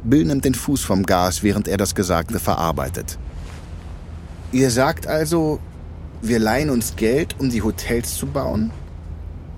Bill 0.03 0.23
nimmt 0.23 0.45
den 0.45 0.53
Fuß 0.53 0.83
vom 0.83 1.05
Gas, 1.05 1.43
während 1.43 1.67
er 1.67 1.77
das 1.77 1.95
Gesagte 1.95 2.39
verarbeitet. 2.39 3.17
Ihr 4.53 4.71
sagt 4.71 5.07
also, 5.07 5.59
wir 6.21 6.39
leihen 6.39 6.69
uns 6.69 6.95
Geld, 6.95 7.35
um 7.39 7.49
die 7.49 7.61
Hotels 7.61 8.15
zu 8.15 8.25
bauen? 8.27 8.71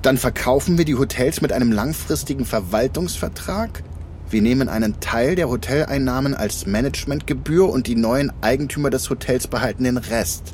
Dann 0.01 0.17
verkaufen 0.17 0.77
wir 0.77 0.85
die 0.85 0.95
Hotels 0.95 1.41
mit 1.41 1.51
einem 1.51 1.71
langfristigen 1.71 2.45
Verwaltungsvertrag? 2.45 3.83
Wir 4.29 4.41
nehmen 4.41 4.69
einen 4.69 4.99
Teil 4.99 5.35
der 5.35 5.49
Hoteleinnahmen 5.49 6.35
als 6.35 6.67
Managementgebühr 6.67 7.69
und 7.69 7.87
die 7.87 7.95
neuen 7.95 8.31
Eigentümer 8.41 8.89
des 8.89 9.09
Hotels 9.09 9.47
behalten 9.47 9.83
den 9.83 9.97
Rest. 9.97 10.53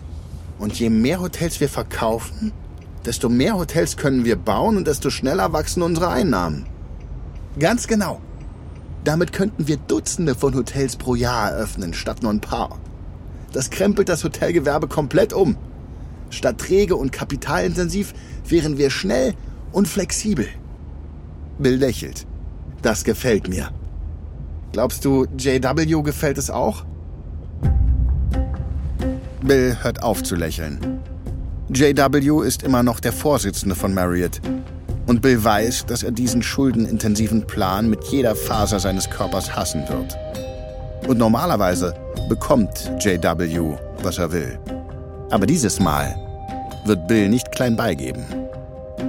Und 0.58 0.80
je 0.80 0.90
mehr 0.90 1.20
Hotels 1.20 1.60
wir 1.60 1.70
verkaufen, 1.70 2.54
desto 3.06 3.28
mehr 3.28 3.58
Hotels 3.58 3.98
können 3.98 4.26
wir 4.26 4.38
bauen 4.38 4.78
und 4.78 4.88
desto 4.88 5.10
schneller 5.10 5.52
wachsen 5.54 5.84
unsere 5.84 6.10
Einnahmen. 6.10 6.66
Ganz 7.60 7.88
genau. 7.88 8.22
Damit 9.04 9.34
könnten 9.34 9.68
wir 9.68 9.78
Dutzende 9.78 10.36
von 10.36 10.56
Hotels 10.56 10.96
pro 10.96 11.14
Jahr 11.14 11.52
eröffnen, 11.52 11.94
statt 11.94 12.24
nur 12.24 12.32
ein 12.32 12.42
paar. 12.42 12.80
Das 13.52 13.70
krempelt 13.70 14.10
das 14.10 14.24
Hotelgewerbe 14.24 14.88
komplett 14.88 15.34
um. 15.34 15.58
Statt 16.30 16.58
träge 16.58 16.96
und 16.96 17.12
kapitalintensiv 17.12 18.14
wären 18.48 18.78
wir 18.78 18.90
schnell 18.90 19.34
und 19.72 19.88
flexibel. 19.88 20.48
Bill 21.60 21.76
lächelt. 21.76 22.26
Das 22.82 23.04
gefällt 23.04 23.48
mir. 23.48 23.70
Glaubst 24.72 25.06
du, 25.06 25.26
JW 25.38 26.02
gefällt 26.04 26.38
es 26.38 26.50
auch? 26.50 26.86
Bill 29.42 29.78
hört 29.82 30.04
auf 30.04 30.24
zu 30.24 30.36
lächeln. 30.36 30.80
JW 31.70 32.46
ist 32.46 32.64
immer 32.64 32.84
noch 32.84 33.00
der 33.00 33.14
Vorsitzende 33.14 33.76
von 33.76 33.94
Marriott. 33.94 34.42
Und 35.08 35.22
Bill 35.22 35.44
weiß, 35.44 35.86
dass 35.86 36.04
er 36.04 36.12
diesen 36.12 36.42
schuldenintensiven 36.42 37.46
Plan 37.46 37.90
mit 37.90 38.04
jeder 38.06 38.36
Faser 38.36 38.80
seines 38.80 39.10
Körpers 39.10 39.56
hassen 39.56 39.84
wird. 39.88 40.18
Und 41.08 41.20
normalerweise 41.20 41.94
bekommt 42.28 42.92
JW, 43.00 43.78
was 44.02 44.18
er 44.18 44.32
will. 44.32 44.60
Aber 45.30 45.46
dieses 45.46 45.80
Mal 45.80 46.16
wird 46.86 47.08
Bill 47.08 47.30
nicht 47.30 47.52
klein 47.52 47.76
beigeben. 47.76 48.26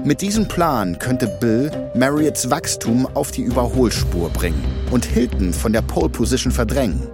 Mit 0.04 0.20
diesem 0.20 0.46
Plan 0.46 0.98
könnte 0.98 1.26
Bill 1.26 1.70
Marriotts 1.94 2.48
Wachstum 2.50 3.06
auf 3.14 3.30
die 3.30 3.42
Überholspur 3.42 4.30
bringen 4.30 4.64
und 4.90 5.04
Hilton 5.04 5.52
von 5.52 5.72
der 5.72 5.82
Pole 5.82 6.08
Position 6.08 6.52
verdrängen. 6.52 7.06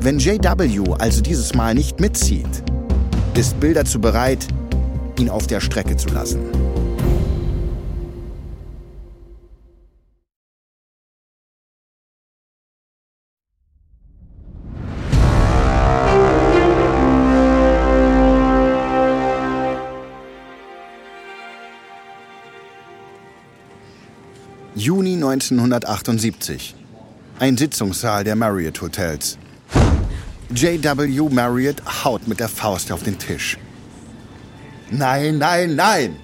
Wenn 0.00 0.18
JW 0.18 0.94
also 0.98 1.22
dieses 1.22 1.54
Mal 1.54 1.74
nicht 1.74 2.00
mitzieht, 2.00 2.62
ist 3.34 3.58
Bill 3.60 3.74
dazu 3.74 4.00
bereit, 4.00 4.46
ihn 5.18 5.30
auf 5.30 5.46
der 5.46 5.60
Strecke 5.60 5.96
zu 5.96 6.08
lassen. 6.08 6.40
Juni 24.78 25.14
1978. 25.14 26.76
Ein 27.40 27.56
Sitzungssaal 27.56 28.22
der 28.22 28.36
Marriott 28.36 28.80
Hotels. 28.80 29.36
J.W. 30.54 31.28
Marriott 31.30 31.82
haut 32.04 32.28
mit 32.28 32.38
der 32.38 32.48
Faust 32.48 32.92
auf 32.92 33.02
den 33.02 33.18
Tisch. 33.18 33.58
Nein, 34.90 35.38
nein, 35.38 35.74
nein! 35.74 36.16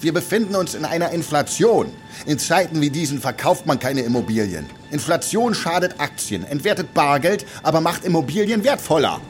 Wir 0.00 0.12
befinden 0.12 0.56
uns 0.56 0.74
in 0.74 0.84
einer 0.84 1.10
Inflation. 1.10 1.86
In 2.26 2.40
Zeiten 2.40 2.80
wie 2.80 2.90
diesen 2.90 3.20
verkauft 3.20 3.64
man 3.64 3.78
keine 3.78 4.00
Immobilien. 4.00 4.66
Inflation 4.90 5.54
schadet 5.54 6.00
Aktien, 6.00 6.44
entwertet 6.44 6.92
Bargeld, 6.94 7.46
aber 7.62 7.80
macht 7.80 8.04
Immobilien 8.04 8.64
wertvoller. 8.64 9.20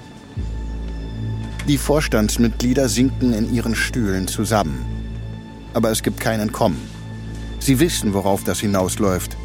Die 1.67 1.77
Vorstandsmitglieder 1.77 2.89
sinken 2.89 3.35
in 3.35 3.55
ihren 3.55 3.75
Stühlen 3.75 4.27
zusammen. 4.27 4.87
Aber 5.75 5.91
es 5.91 6.03
gibt 6.03 6.19
kein 6.19 6.41
Entkommen. 6.41 6.98
Sie 7.59 7.81
wissen, 7.81 8.15
worauf 8.15 8.45
das 8.45 8.61
hinausläuft. 8.61 9.37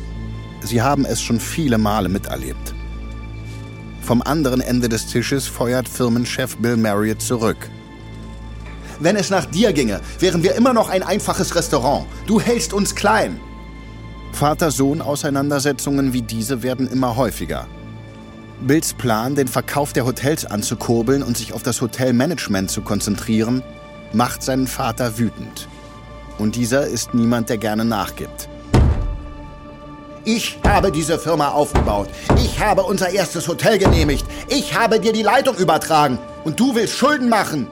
Sie 0.62 0.82
haben 0.82 1.06
es 1.06 1.22
schon 1.22 1.40
viele 1.40 1.78
Male 1.78 2.10
miterlebt. 2.10 2.74
Vom 4.02 4.22
anderen 4.22 4.62
Ende 4.62 4.90
des 4.90 5.08
Tisches 5.08 5.48
feuert 5.48 5.88
Firmenchef 5.88 6.58
Bill 6.58 6.78
Marriott 6.78 7.22
zurück. 7.22 7.70
Wenn 9.00 9.16
es 9.16 9.30
nach 9.30 9.46
dir 9.46 9.74
ginge, 9.74 10.02
wären 10.20 10.44
wir 10.44 10.56
immer 10.56 10.74
noch 10.74 10.90
ein 10.90 11.04
einfaches 11.04 11.56
Restaurant. 11.56 12.06
Du 12.28 12.40
hältst 12.40 12.74
uns 12.74 12.96
klein. 12.96 13.40
Vater-Sohn-Auseinandersetzungen 14.34 16.14
wie 16.14 16.22
diese 16.22 16.64
werden 16.64 16.88
immer 16.88 17.16
häufiger. 17.16 17.68
Bills 18.62 18.94
Plan, 18.94 19.36
den 19.36 19.48
Verkauf 19.48 19.94
der 19.94 20.06
Hotels 20.06 20.46
anzukurbeln 20.46 21.24
und 21.24 21.38
sich 21.38 21.54
auf 21.54 21.64
das 21.64 21.82
Hotelmanagement 21.82 22.72
zu 22.72 22.82
konzentrieren, 22.82 23.62
macht 24.14 24.44
seinen 24.44 24.68
Vater 24.68 25.18
wütend. 25.18 25.68
Und 26.44 26.58
dieser 26.58 26.86
ist 26.86 27.14
niemand, 27.14 27.48
der 27.48 27.58
gerne 27.58 27.86
nachgibt. 27.86 28.50
Ich 30.26 30.60
habe 30.68 30.92
diese 30.92 31.18
Firma 31.18 31.52
aufgebaut. 31.52 32.10
Ich 32.36 32.60
habe 32.60 32.84
unser 32.84 33.12
erstes 33.12 33.48
Hotel 33.48 33.78
genehmigt. 33.78 34.26
Ich 34.50 34.78
habe 34.78 35.00
dir 35.00 35.14
die 35.14 35.22
Leitung 35.22 35.56
übertragen. 35.56 36.20
Und 36.44 36.60
du 36.60 36.76
willst 36.76 36.96
Schulden 36.96 37.30
machen. 37.30 37.70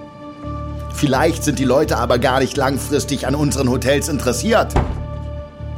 Vielleicht 0.96 1.44
sind 1.44 1.60
die 1.60 1.66
Leute 1.66 1.98
aber 1.98 2.18
gar 2.18 2.40
nicht 2.40 2.56
langfristig 2.56 3.28
an 3.28 3.36
unseren 3.36 3.70
Hotels 3.70 4.08
interessiert. 4.08 4.74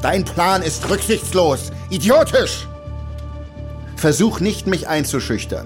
Dein 0.04 0.24
Plan 0.24 0.62
ist 0.62 0.88
rücksichtslos, 0.88 1.72
idiotisch. 1.90 2.68
Versuch 3.96 4.40
nicht, 4.40 4.68
mich 4.68 4.88
einzuschüchtern. 4.88 5.66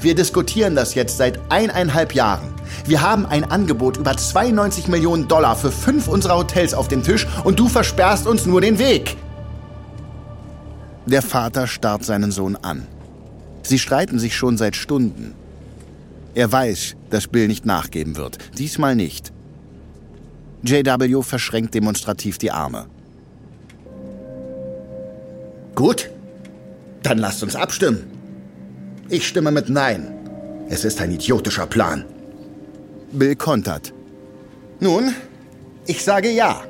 Wir 0.00 0.14
diskutieren 0.14 0.74
das 0.74 0.94
jetzt 0.94 1.16
seit 1.16 1.40
eineinhalb 1.50 2.14
Jahren. 2.14 2.54
Wir 2.86 3.02
haben 3.02 3.26
ein 3.26 3.44
Angebot 3.44 3.96
über 3.96 4.16
92 4.16 4.88
Millionen 4.88 5.28
Dollar 5.28 5.56
für 5.56 5.70
fünf 5.70 6.08
unserer 6.08 6.36
Hotels 6.36 6.74
auf 6.74 6.88
dem 6.88 7.02
Tisch 7.02 7.26
und 7.44 7.58
du 7.58 7.68
versperrst 7.68 8.26
uns 8.26 8.46
nur 8.46 8.60
den 8.60 8.78
Weg. 8.78 9.16
Der 11.06 11.22
Vater 11.22 11.66
starrt 11.66 12.04
seinen 12.04 12.30
Sohn 12.30 12.56
an. 12.56 12.86
Sie 13.62 13.78
streiten 13.78 14.18
sich 14.18 14.36
schon 14.36 14.56
seit 14.56 14.76
Stunden. 14.76 15.34
Er 16.34 16.50
weiß, 16.50 16.96
dass 17.10 17.28
Bill 17.28 17.46
nicht 17.46 17.64
nachgeben 17.64 18.16
wird. 18.16 18.38
Diesmal 18.58 18.96
nicht. 18.96 19.32
JW 20.62 21.22
verschränkt 21.22 21.74
demonstrativ 21.74 22.38
die 22.38 22.50
Arme. 22.50 22.86
Gut, 25.74 26.10
dann 27.02 27.18
lasst 27.18 27.42
uns 27.42 27.56
abstimmen. 27.56 28.13
Ich 29.08 29.28
stimme 29.28 29.50
mit 29.50 29.68
Nein. 29.68 30.12
Es 30.68 30.84
ist 30.84 31.00
ein 31.00 31.10
idiotischer 31.10 31.66
Plan. 31.66 32.04
Bill 33.12 33.36
kontert. 33.36 33.92
Nun, 34.80 35.14
ich 35.86 36.02
sage 36.02 36.30
Ja. 36.30 36.62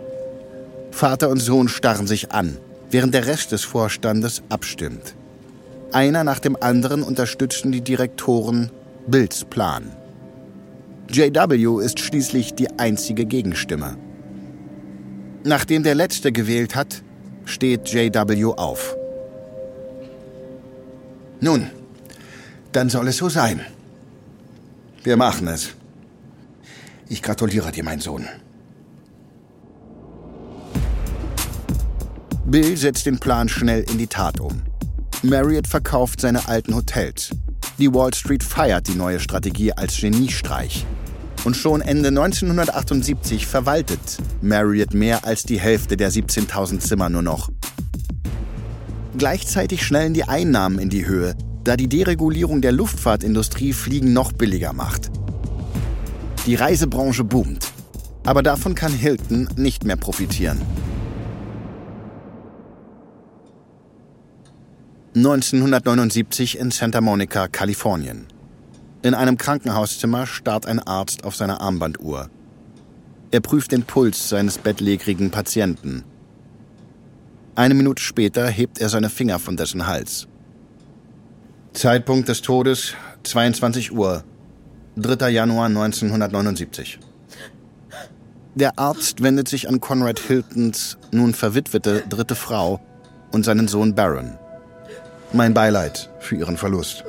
Vater 0.90 1.28
und 1.28 1.38
Sohn 1.38 1.68
starren 1.68 2.06
sich 2.06 2.32
an, 2.32 2.56
während 2.90 3.14
der 3.14 3.26
Rest 3.26 3.52
des 3.52 3.64
Vorstandes 3.64 4.42
abstimmt. 4.48 5.14
Einer 5.92 6.24
nach 6.24 6.40
dem 6.40 6.56
anderen 6.60 7.02
unterstützen 7.02 7.72
die 7.72 7.80
Direktoren 7.80 8.70
Bills 9.06 9.44
Plan. 9.44 9.92
JW 11.10 11.82
ist 11.84 12.00
schließlich 12.00 12.54
die 12.54 12.70
einzige 12.78 13.26
Gegenstimme. 13.26 13.96
Nachdem 15.44 15.82
der 15.82 15.94
Letzte 15.94 16.32
gewählt 16.32 16.74
hat, 16.74 17.02
steht 17.44 17.88
JW 17.90 18.44
auf. 18.56 18.96
Nun, 21.40 21.70
dann 22.74 22.90
soll 22.90 23.08
es 23.08 23.16
so 23.16 23.28
sein. 23.28 23.60
Wir 25.04 25.16
machen 25.16 25.46
es. 25.46 25.70
Ich 27.08 27.22
gratuliere 27.22 27.70
dir, 27.70 27.84
mein 27.84 28.00
Sohn. 28.00 28.26
Bill 32.46 32.76
setzt 32.76 33.06
den 33.06 33.18
Plan 33.18 33.48
schnell 33.48 33.84
in 33.90 33.98
die 33.98 34.06
Tat 34.06 34.40
um. 34.40 34.62
Marriott 35.22 35.66
verkauft 35.66 36.20
seine 36.20 36.48
alten 36.48 36.74
Hotels. 36.74 37.30
Die 37.78 37.92
Wall 37.92 38.12
Street 38.12 38.42
feiert 38.42 38.88
die 38.88 38.94
neue 38.94 39.20
Strategie 39.20 39.72
als 39.72 39.96
Geniestreich. 39.96 40.84
Und 41.44 41.56
schon 41.56 41.80
Ende 41.80 42.08
1978 42.08 43.46
verwaltet 43.46 44.18
Marriott 44.42 44.94
mehr 44.94 45.24
als 45.24 45.44
die 45.44 45.60
Hälfte 45.60 45.96
der 45.96 46.10
17.000 46.10 46.80
Zimmer 46.80 47.08
nur 47.08 47.22
noch. 47.22 47.50
Gleichzeitig 49.16 49.84
schnellen 49.84 50.14
die 50.14 50.24
Einnahmen 50.24 50.78
in 50.78 50.90
die 50.90 51.06
Höhe, 51.06 51.36
da 51.64 51.76
die 51.76 51.88
Deregulierung 51.88 52.60
der 52.60 52.72
Luftfahrtindustrie 52.72 53.72
Fliegen 53.72 54.12
noch 54.12 54.32
billiger 54.32 54.72
macht. 54.72 55.10
Die 56.46 56.54
Reisebranche 56.54 57.24
boomt. 57.24 57.72
Aber 58.26 58.42
davon 58.42 58.74
kann 58.74 58.92
Hilton 58.92 59.48
nicht 59.56 59.84
mehr 59.84 59.96
profitieren. 59.96 60.60
1979 65.16 66.58
in 66.58 66.70
Santa 66.70 67.00
Monica, 67.00 67.48
Kalifornien. 67.48 68.26
In 69.02 69.14
einem 69.14 69.38
Krankenhauszimmer 69.38 70.26
starrt 70.26 70.66
ein 70.66 70.80
Arzt 70.80 71.24
auf 71.24 71.36
seine 71.36 71.60
Armbanduhr. 71.60 72.30
Er 73.30 73.40
prüft 73.40 73.72
den 73.72 73.84
Puls 73.84 74.28
seines 74.28 74.58
bettlägerigen 74.58 75.30
Patienten. 75.30 76.04
Eine 77.54 77.74
Minute 77.74 78.02
später 78.02 78.48
hebt 78.48 78.80
er 78.80 78.88
seine 78.88 79.10
Finger 79.10 79.38
von 79.38 79.56
dessen 79.56 79.86
Hals. 79.86 80.26
Zeitpunkt 81.74 82.28
des 82.28 82.40
Todes 82.40 82.94
22 83.24 83.90
Uhr, 83.90 84.22
3. 84.94 85.28
Januar 85.30 85.66
1979. 85.66 87.00
Der 88.54 88.78
Arzt 88.78 89.24
wendet 89.24 89.48
sich 89.48 89.68
an 89.68 89.80
Conrad 89.80 90.20
Hiltons 90.20 90.98
nun 91.10 91.34
verwitwete 91.34 92.04
dritte 92.08 92.36
Frau 92.36 92.80
und 93.32 93.44
seinen 93.44 93.66
Sohn 93.66 93.92
Baron. 93.92 94.38
Mein 95.32 95.52
Beileid 95.52 96.10
für 96.20 96.36
Ihren 96.36 96.56
Verlust. 96.56 97.02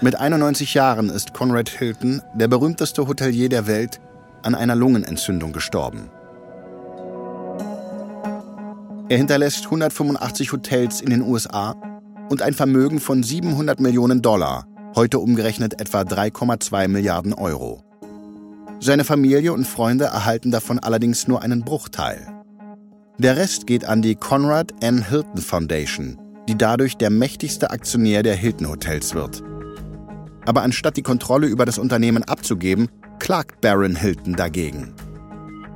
Mit 0.00 0.16
91 0.16 0.72
Jahren 0.72 1.10
ist 1.10 1.34
Conrad 1.34 1.68
Hilton, 1.68 2.22
der 2.34 2.48
berühmteste 2.48 3.06
Hotelier 3.06 3.50
der 3.50 3.66
Welt, 3.66 4.00
an 4.42 4.54
einer 4.54 4.74
Lungenentzündung 4.74 5.52
gestorben. 5.52 6.08
Er 9.10 9.18
hinterlässt 9.18 9.66
185 9.66 10.52
Hotels 10.52 11.02
in 11.02 11.10
den 11.10 11.20
USA 11.20 11.74
und 12.28 12.42
ein 12.42 12.54
Vermögen 12.54 13.00
von 13.00 13.22
700 13.22 13.80
Millionen 13.80 14.22
Dollar, 14.22 14.66
heute 14.94 15.18
umgerechnet 15.18 15.80
etwa 15.80 16.02
3,2 16.02 16.88
Milliarden 16.88 17.32
Euro. 17.32 17.82
Seine 18.80 19.04
Familie 19.04 19.52
und 19.52 19.66
Freunde 19.66 20.04
erhalten 20.04 20.50
davon 20.50 20.78
allerdings 20.78 21.26
nur 21.26 21.42
einen 21.42 21.64
Bruchteil. 21.64 22.26
Der 23.18 23.36
Rest 23.36 23.66
geht 23.66 23.84
an 23.84 24.02
die 24.02 24.14
Conrad 24.14 24.72
N. 24.80 25.04
Hilton 25.08 25.38
Foundation, 25.38 26.16
die 26.48 26.56
dadurch 26.56 26.96
der 26.96 27.10
mächtigste 27.10 27.70
Aktionär 27.70 28.22
der 28.22 28.36
Hilton 28.36 28.68
Hotels 28.68 29.14
wird. 29.14 29.42
Aber 30.46 30.62
anstatt 30.62 30.96
die 30.96 31.02
Kontrolle 31.02 31.48
über 31.48 31.66
das 31.66 31.78
Unternehmen 31.78 32.22
abzugeben, 32.22 32.88
klagt 33.18 33.60
Baron 33.60 33.96
Hilton 33.96 34.34
dagegen. 34.34 34.94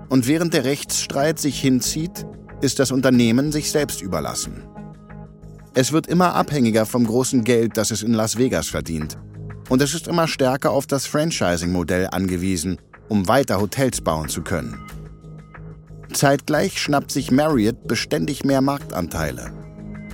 Und 0.08 0.28
während 0.28 0.54
der 0.54 0.64
Rechtsstreit 0.64 1.40
sich 1.40 1.60
hinzieht, 1.60 2.26
ist 2.60 2.78
das 2.78 2.92
Unternehmen 2.92 3.50
sich 3.50 3.70
selbst 3.70 4.00
überlassen. 4.00 4.62
Es 5.74 5.92
wird 5.92 6.06
immer 6.06 6.34
abhängiger 6.34 6.84
vom 6.84 7.06
großen 7.06 7.44
Geld, 7.44 7.78
das 7.78 7.90
es 7.90 8.02
in 8.02 8.12
Las 8.12 8.36
Vegas 8.36 8.68
verdient. 8.68 9.16
Und 9.70 9.80
es 9.80 9.94
ist 9.94 10.06
immer 10.06 10.28
stärker 10.28 10.70
auf 10.70 10.86
das 10.86 11.06
Franchising-Modell 11.06 12.08
angewiesen, 12.12 12.78
um 13.08 13.26
weiter 13.26 13.58
Hotels 13.58 14.02
bauen 14.02 14.28
zu 14.28 14.42
können. 14.42 14.86
Zeitgleich 16.12 16.78
schnappt 16.78 17.10
sich 17.10 17.30
Marriott 17.30 17.88
beständig 17.88 18.44
mehr 18.44 18.60
Marktanteile. 18.60 19.50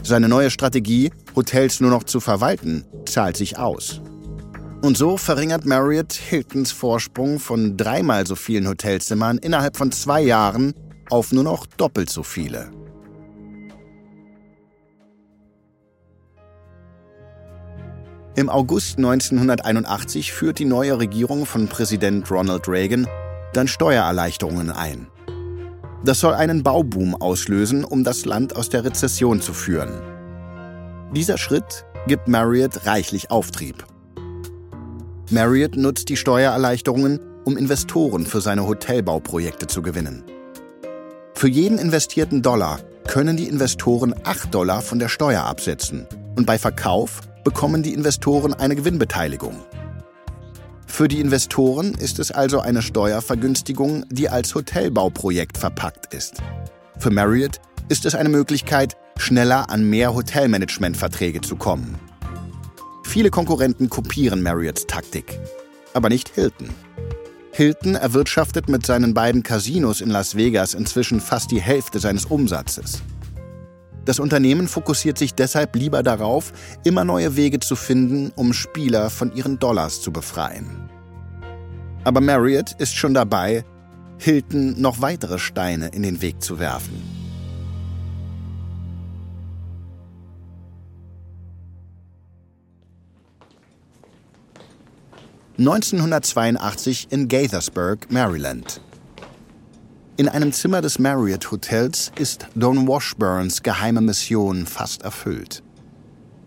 Seine 0.05 0.29
neue 0.29 0.51
Strategie, 0.51 1.11
Hotels 1.35 1.81
nur 1.81 1.91
noch 1.91 2.05
zu 2.05 2.21
verwalten, 2.21 2.85
zahlt 3.05 3.37
sich 3.37 3.59
aus. 3.59 4.01
Und 4.81 4.97
so 4.97 5.17
verringert 5.17 5.67
Marriott 5.67 6.13
Hiltons 6.13 6.71
Vorsprung 6.71 7.41
von 7.41 7.77
dreimal 7.77 8.29
so 8.29 8.37
vielen 8.37 8.69
Hotelzimmern 8.69 9.39
innerhalb 9.39 9.77
von 9.77 9.91
zwei 9.91 10.23
Jahren 10.23 10.73
auf 11.11 11.33
nur 11.33 11.43
noch 11.43 11.67
doppelt 11.67 12.11
so 12.11 12.23
viele. 12.23 12.71
Im 18.39 18.49
August 18.49 18.99
1981 18.99 20.33
führt 20.33 20.61
die 20.61 20.65
neue 20.65 20.97
Regierung 21.01 21.45
von 21.45 21.67
Präsident 21.67 22.31
Ronald 22.31 22.69
Reagan 22.69 23.09
dann 23.53 23.67
Steuererleichterungen 23.67 24.71
ein. 24.71 25.09
Das 26.05 26.21
soll 26.21 26.35
einen 26.35 26.63
Bauboom 26.63 27.17
auslösen, 27.17 27.83
um 27.83 28.05
das 28.05 28.27
Land 28.27 28.55
aus 28.55 28.69
der 28.69 28.85
Rezession 28.85 29.41
zu 29.41 29.53
führen. 29.53 29.91
Dieser 31.17 31.37
Schritt 31.37 31.85
gibt 32.07 32.29
Marriott 32.29 32.87
reichlich 32.87 33.33
Auftrieb. 33.33 33.85
Marriott 35.33 35.77
nutzt 35.77 36.09
die 36.09 36.17
Steuererleichterungen, 36.17 37.19
um 37.45 37.57
Investoren 37.57 38.25
für 38.25 38.41
seine 38.41 38.69
Hotelbauprojekte 38.69 39.67
zu 39.67 39.83
gewinnen. 39.83 40.23
Für 41.35 41.49
jeden 41.49 41.79
investierten 41.79 42.43
Dollar 42.43 42.79
können 43.09 43.37
die 43.37 43.49
Investoren 43.49 44.15
8 44.23 44.55
Dollar 44.55 44.81
von 44.81 45.01
der 45.01 45.09
Steuer 45.09 45.43
absetzen 45.43 46.07
und 46.37 46.47
bei 46.47 46.57
Verkauf 46.57 47.23
bekommen 47.49 47.83
die 47.83 47.95
Investoren 47.95 48.53
eine 48.53 48.77
Gewinnbeteiligung. 48.77 49.57
Für 50.87 51.09
die 51.09 51.19
Investoren 51.19 51.95
ist 51.95 52.19
es 52.19 52.31
also 52.31 52.61
eine 52.61 52.83
Steuervergünstigung, 52.83 54.05
die 54.11 54.29
als 54.29 54.55
Hotelbauprojekt 54.55 55.57
verpackt 55.57 56.13
ist. 56.13 56.43
Für 56.99 57.09
Marriott 57.09 57.59
ist 57.89 58.05
es 58.05 58.15
eine 58.15 58.29
Möglichkeit, 58.29 58.99
schneller 59.17 59.71
an 59.71 59.89
mehr 59.89 60.15
Hotelmanagementverträge 60.15 61.41
zu 61.41 61.57
kommen. 61.57 61.99
Viele 63.05 63.31
Konkurrenten 63.31 63.89
kopieren 63.89 64.43
Marriotts 64.43 64.87
Taktik, 64.87 65.41
aber 65.95 66.11
nicht 66.11 66.29
Hilton. 66.29 66.69
Hilton 67.51 67.95
erwirtschaftet 67.95 68.69
mit 68.69 68.85
seinen 68.85 69.15
beiden 69.15 69.43
Casinos 69.43 70.03
in 70.03 70.11
Las 70.11 70.37
Vegas 70.37 70.75
inzwischen 70.75 71.23
fast 71.23 71.51
die 71.51 71.63
Hälfte 71.63 71.99
seines 71.99 72.27
Umsatzes. 72.27 73.01
Das 74.05 74.19
Unternehmen 74.19 74.69
fokussiert 74.69 75.19
sich 75.19 75.35
deshalb 75.35 75.77
lieber 75.77 76.03
darauf, 76.03 76.53
immer 76.85 77.05
neue 77.05 77.37
Wege 77.37 77.61
zu 77.61 77.77
finden, 77.77 78.33
um 78.37 78.53
Spieler 78.53 79.11
von 79.11 79.35
ihren 79.35 79.59
Dollars 79.59 80.01
zu 80.01 80.13
befreien. 80.13 80.89
Aber 82.05 82.21
Marriott 82.21 82.73
ist 82.79 82.97
schon 82.97 83.13
dabei, 83.13 83.65
Hilton 84.19 84.81
noch 84.81 85.01
weitere 85.01 85.39
Steine 85.39 85.89
in 85.89 86.03
den 86.03 86.23
Weg 86.23 86.43
zu 86.43 86.59
werfen. 86.59 87.19
...1982 95.59 97.11
in 97.11 97.27
Gaithersburg, 97.27 98.13
Maryland. 98.13 98.81
In 100.19 100.29
einem 100.29 100.51
Zimmer 100.51 100.81
des 100.81 100.99
Marriott 100.99 101.49
Hotels 101.53 102.11
ist 102.19 102.49
Don 102.57 102.89
Washburns 102.89 103.63
geheime 103.63 104.01
Mission 104.01 104.67
fast 104.67 105.03
erfüllt. 105.03 105.63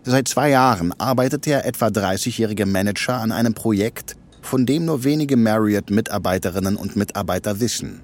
Seit 0.02 0.28
zwei 0.28 0.50
Jahren 0.50 0.92
arbeitet 1.00 1.46
der 1.46 1.64
etwa 1.64 1.86
30-jährige 1.86 2.66
Manager 2.66 3.14
an 3.14 3.32
einem 3.32 3.54
Projekt, 3.54 4.14
von 4.42 4.66
dem 4.66 4.84
nur 4.84 5.04
wenige 5.04 5.38
Marriott-Mitarbeiterinnen 5.38 6.76
und 6.76 6.96
Mitarbeiter 6.96 7.60
wissen. 7.60 8.02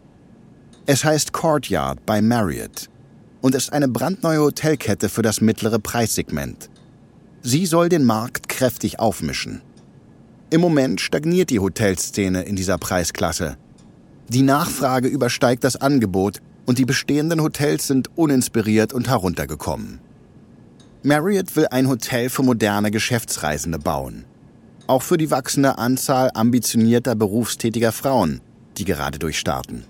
Es 0.86 1.04
heißt 1.04 1.34
Courtyard 1.34 2.06
bei 2.06 2.22
Marriott 2.22 2.88
und 3.42 3.54
ist 3.54 3.70
eine 3.70 3.88
brandneue 3.88 4.40
Hotelkette 4.40 5.10
für 5.10 5.20
das 5.20 5.42
mittlere 5.42 5.78
Preissegment. 5.78 6.70
Sie 7.42 7.66
soll 7.66 7.90
den 7.90 8.04
Markt 8.04 8.48
kräftig 8.48 9.00
aufmischen. 9.00 9.60
Im 10.48 10.62
Moment 10.62 11.02
stagniert 11.02 11.50
die 11.50 11.60
Hotelszene 11.60 12.40
in 12.44 12.56
dieser 12.56 12.78
Preisklasse. 12.78 13.58
Die 14.28 14.42
Nachfrage 14.42 15.08
übersteigt 15.08 15.64
das 15.64 15.76
Angebot 15.76 16.40
und 16.66 16.78
die 16.78 16.84
bestehenden 16.84 17.40
Hotels 17.40 17.86
sind 17.86 18.10
uninspiriert 18.16 18.92
und 18.92 19.08
heruntergekommen. 19.08 20.00
Marriott 21.02 21.56
will 21.56 21.66
ein 21.70 21.88
Hotel 21.88 22.28
für 22.28 22.42
moderne 22.42 22.90
Geschäftsreisende 22.90 23.78
bauen. 23.78 24.24
Auch 24.86 25.02
für 25.02 25.16
die 25.16 25.30
wachsende 25.30 25.78
Anzahl 25.78 26.30
ambitionierter 26.34 27.14
berufstätiger 27.14 27.92
Frauen, 27.92 28.42
die 28.76 28.84
gerade 28.84 29.18
durchstarten. 29.18 29.84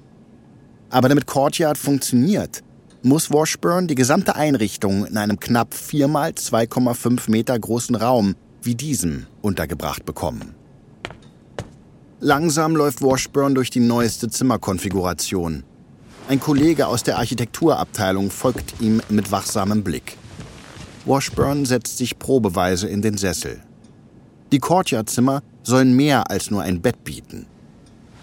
Aber 0.90 1.08
damit 1.08 1.26
Courtyard 1.26 1.76
funktioniert, 1.76 2.62
muss 3.02 3.30
Washburn 3.30 3.88
die 3.88 3.94
gesamte 3.94 4.36
Einrichtung 4.36 5.04
in 5.06 5.16
einem 5.16 5.40
knapp 5.40 5.74
4 5.74 6.08
mal 6.08 6.30
2,5 6.30 7.30
Meter 7.30 7.58
großen 7.58 7.96
Raum 7.96 8.36
wie 8.62 8.74
diesem 8.74 9.26
untergebracht 9.40 10.04
bekommen. 10.04 10.54
Langsam 12.20 12.74
läuft 12.74 13.00
Washburn 13.00 13.54
durch 13.54 13.70
die 13.70 13.78
neueste 13.78 14.28
Zimmerkonfiguration. 14.28 15.62
Ein 16.28 16.40
Kollege 16.40 16.88
aus 16.88 17.04
der 17.04 17.16
Architekturabteilung 17.16 18.32
folgt 18.32 18.80
ihm 18.80 19.00
mit 19.08 19.30
wachsamem 19.30 19.84
Blick. 19.84 20.16
Washburn 21.06 21.64
setzt 21.64 21.96
sich 21.96 22.18
probeweise 22.18 22.88
in 22.88 23.02
den 23.02 23.16
Sessel. 23.16 23.60
Die 24.50 24.58
Courtyard-Zimmer 24.58 25.44
sollen 25.62 25.94
mehr 25.94 26.28
als 26.28 26.50
nur 26.50 26.62
ein 26.62 26.82
Bett 26.82 27.04
bieten. 27.04 27.46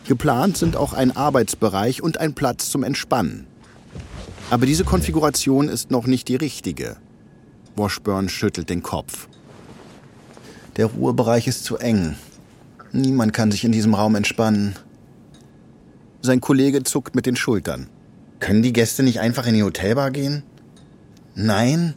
Geplant 0.06 0.58
sind 0.58 0.76
auch 0.76 0.92
ein 0.92 1.16
Arbeitsbereich 1.16 2.04
und 2.04 2.20
ein 2.20 2.34
Platz 2.34 2.70
zum 2.70 2.84
Entspannen. 2.84 3.48
Aber 4.50 4.66
diese 4.66 4.84
Konfiguration 4.84 5.70
ist 5.70 5.90
noch 5.90 6.06
nicht 6.06 6.28
die 6.28 6.36
richtige. 6.36 6.98
Washburn 7.78 8.28
schüttelt 8.28 8.70
den 8.70 8.84
Kopf. 8.84 9.30
Der 10.76 10.88
Ruhebereich 10.88 11.48
ist 11.48 11.64
zu 11.64 11.78
eng. 11.78 12.16
Niemand 12.96 13.34
kann 13.34 13.52
sich 13.52 13.66
in 13.66 13.74
diesem 13.74 13.94
Raum 13.94 14.16
entspannen. 14.16 14.74
Sein 16.22 16.40
Kollege 16.40 16.82
zuckt 16.84 17.14
mit 17.14 17.26
den 17.26 17.36
Schultern. 17.36 17.88
Können 18.40 18.62
die 18.62 18.72
Gäste 18.72 19.04
nicht 19.04 19.20
einfach 19.20 19.46
in 19.48 19.54
die 19.54 19.64
Hotelbar 19.64 20.12
gehen? 20.12 20.44
Nein, 21.36 21.96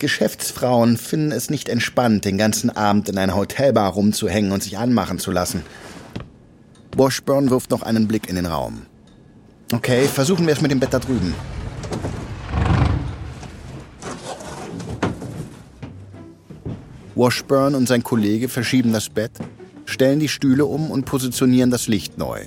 Geschäftsfrauen 0.00 0.96
finden 0.96 1.30
es 1.30 1.50
nicht 1.50 1.68
entspannt, 1.68 2.24
den 2.24 2.36
ganzen 2.36 2.68
Abend 2.68 3.08
in 3.08 3.16
einer 3.16 3.36
Hotelbar 3.36 3.92
rumzuhängen 3.92 4.50
und 4.50 4.60
sich 4.64 4.76
anmachen 4.76 5.20
zu 5.20 5.30
lassen. 5.30 5.62
Washburn 6.96 7.50
wirft 7.50 7.70
noch 7.70 7.82
einen 7.82 8.08
Blick 8.08 8.28
in 8.28 8.34
den 8.34 8.46
Raum. 8.46 8.86
Okay, 9.72 10.08
versuchen 10.08 10.46
wir 10.48 10.54
es 10.54 10.60
mit 10.60 10.72
dem 10.72 10.80
Bett 10.80 10.92
da 10.92 10.98
drüben. 10.98 11.32
Washburn 17.14 17.76
und 17.76 17.86
sein 17.86 18.02
Kollege 18.02 18.48
verschieben 18.48 18.92
das 18.92 19.08
Bett, 19.08 19.32
stellen 19.90 20.20
die 20.20 20.28
Stühle 20.28 20.64
um 20.64 20.90
und 20.90 21.04
positionieren 21.04 21.70
das 21.70 21.88
Licht 21.88 22.18
neu. 22.18 22.46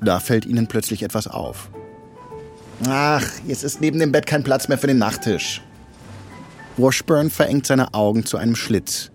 Da 0.00 0.20
fällt 0.20 0.44
ihnen 0.44 0.66
plötzlich 0.66 1.02
etwas 1.02 1.26
auf. 1.26 1.70
Ach, 2.86 3.26
jetzt 3.46 3.64
ist 3.64 3.80
neben 3.80 3.98
dem 3.98 4.12
Bett 4.12 4.26
kein 4.26 4.44
Platz 4.44 4.68
mehr 4.68 4.78
für 4.78 4.86
den 4.86 4.98
Nachttisch. 4.98 5.62
Washburn 6.76 7.30
verengt 7.30 7.66
seine 7.66 7.94
Augen 7.94 8.26
zu 8.26 8.36
einem 8.36 8.56
Schlitz. 8.56 9.10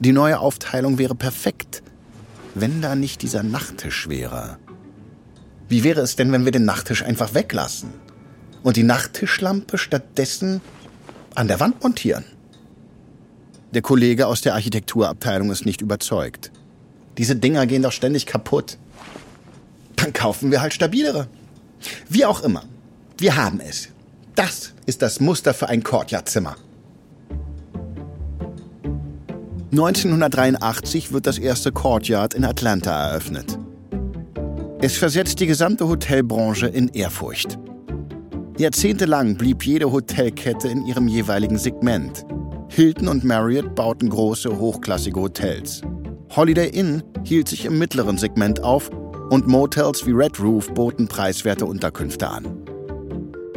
Die 0.00 0.12
neue 0.12 0.40
Aufteilung 0.40 0.98
wäre 0.98 1.14
perfekt, 1.14 1.82
wenn 2.54 2.82
da 2.82 2.94
nicht 2.94 3.22
dieser 3.22 3.42
Nachttisch 3.42 4.08
wäre. 4.08 4.58
Wie 5.68 5.84
wäre 5.84 6.00
es 6.00 6.16
denn, 6.16 6.32
wenn 6.32 6.44
wir 6.44 6.52
den 6.52 6.64
Nachttisch 6.64 7.02
einfach 7.02 7.34
weglassen 7.34 7.90
und 8.62 8.76
die 8.76 8.82
Nachttischlampe 8.82 9.78
stattdessen 9.78 10.60
an 11.34 11.48
der 11.48 11.60
Wand 11.60 11.82
montieren? 11.82 12.24
Der 13.72 13.82
Kollege 13.82 14.26
aus 14.26 14.40
der 14.40 14.54
Architekturabteilung 14.54 15.50
ist 15.50 15.66
nicht 15.66 15.80
überzeugt. 15.80 16.52
Diese 17.18 17.36
Dinger 17.36 17.66
gehen 17.66 17.82
doch 17.82 17.92
ständig 17.92 18.26
kaputt. 18.26 18.78
Dann 19.96 20.12
kaufen 20.12 20.50
wir 20.50 20.60
halt 20.60 20.74
stabilere. 20.74 21.28
Wie 22.08 22.24
auch 22.24 22.42
immer. 22.42 22.64
Wir 23.18 23.36
haben 23.36 23.60
es. 23.60 23.88
Das 24.34 24.72
ist 24.86 25.02
das 25.02 25.20
Muster 25.20 25.54
für 25.54 25.68
ein 25.68 25.82
Courtyard-Zimmer. 25.82 26.56
1983 29.70 31.12
wird 31.12 31.26
das 31.26 31.38
erste 31.38 31.72
Courtyard 31.72 32.34
in 32.34 32.44
Atlanta 32.44 33.08
eröffnet. 33.08 33.58
Es 34.80 34.96
versetzt 34.96 35.40
die 35.40 35.46
gesamte 35.46 35.88
Hotelbranche 35.88 36.66
in 36.66 36.88
Ehrfurcht. 36.88 37.58
Jahrzehntelang 38.58 39.36
blieb 39.36 39.64
jede 39.64 39.90
Hotelkette 39.90 40.68
in 40.68 40.86
ihrem 40.86 41.08
jeweiligen 41.08 41.58
Segment. 41.58 42.24
Hilton 42.68 43.08
und 43.08 43.24
Marriott 43.24 43.74
bauten 43.74 44.10
große, 44.10 44.58
hochklassige 44.58 45.20
Hotels. 45.20 45.82
Holiday 46.36 46.68
Inn 46.68 47.02
hielt 47.24 47.48
sich 47.48 47.64
im 47.64 47.78
mittleren 47.78 48.18
Segment 48.18 48.62
auf 48.62 48.90
und 49.30 49.46
Motels 49.46 50.06
wie 50.06 50.12
Red 50.12 50.40
Roof 50.40 50.72
boten 50.74 51.08
preiswerte 51.08 51.66
Unterkünfte 51.66 52.28
an. 52.28 52.64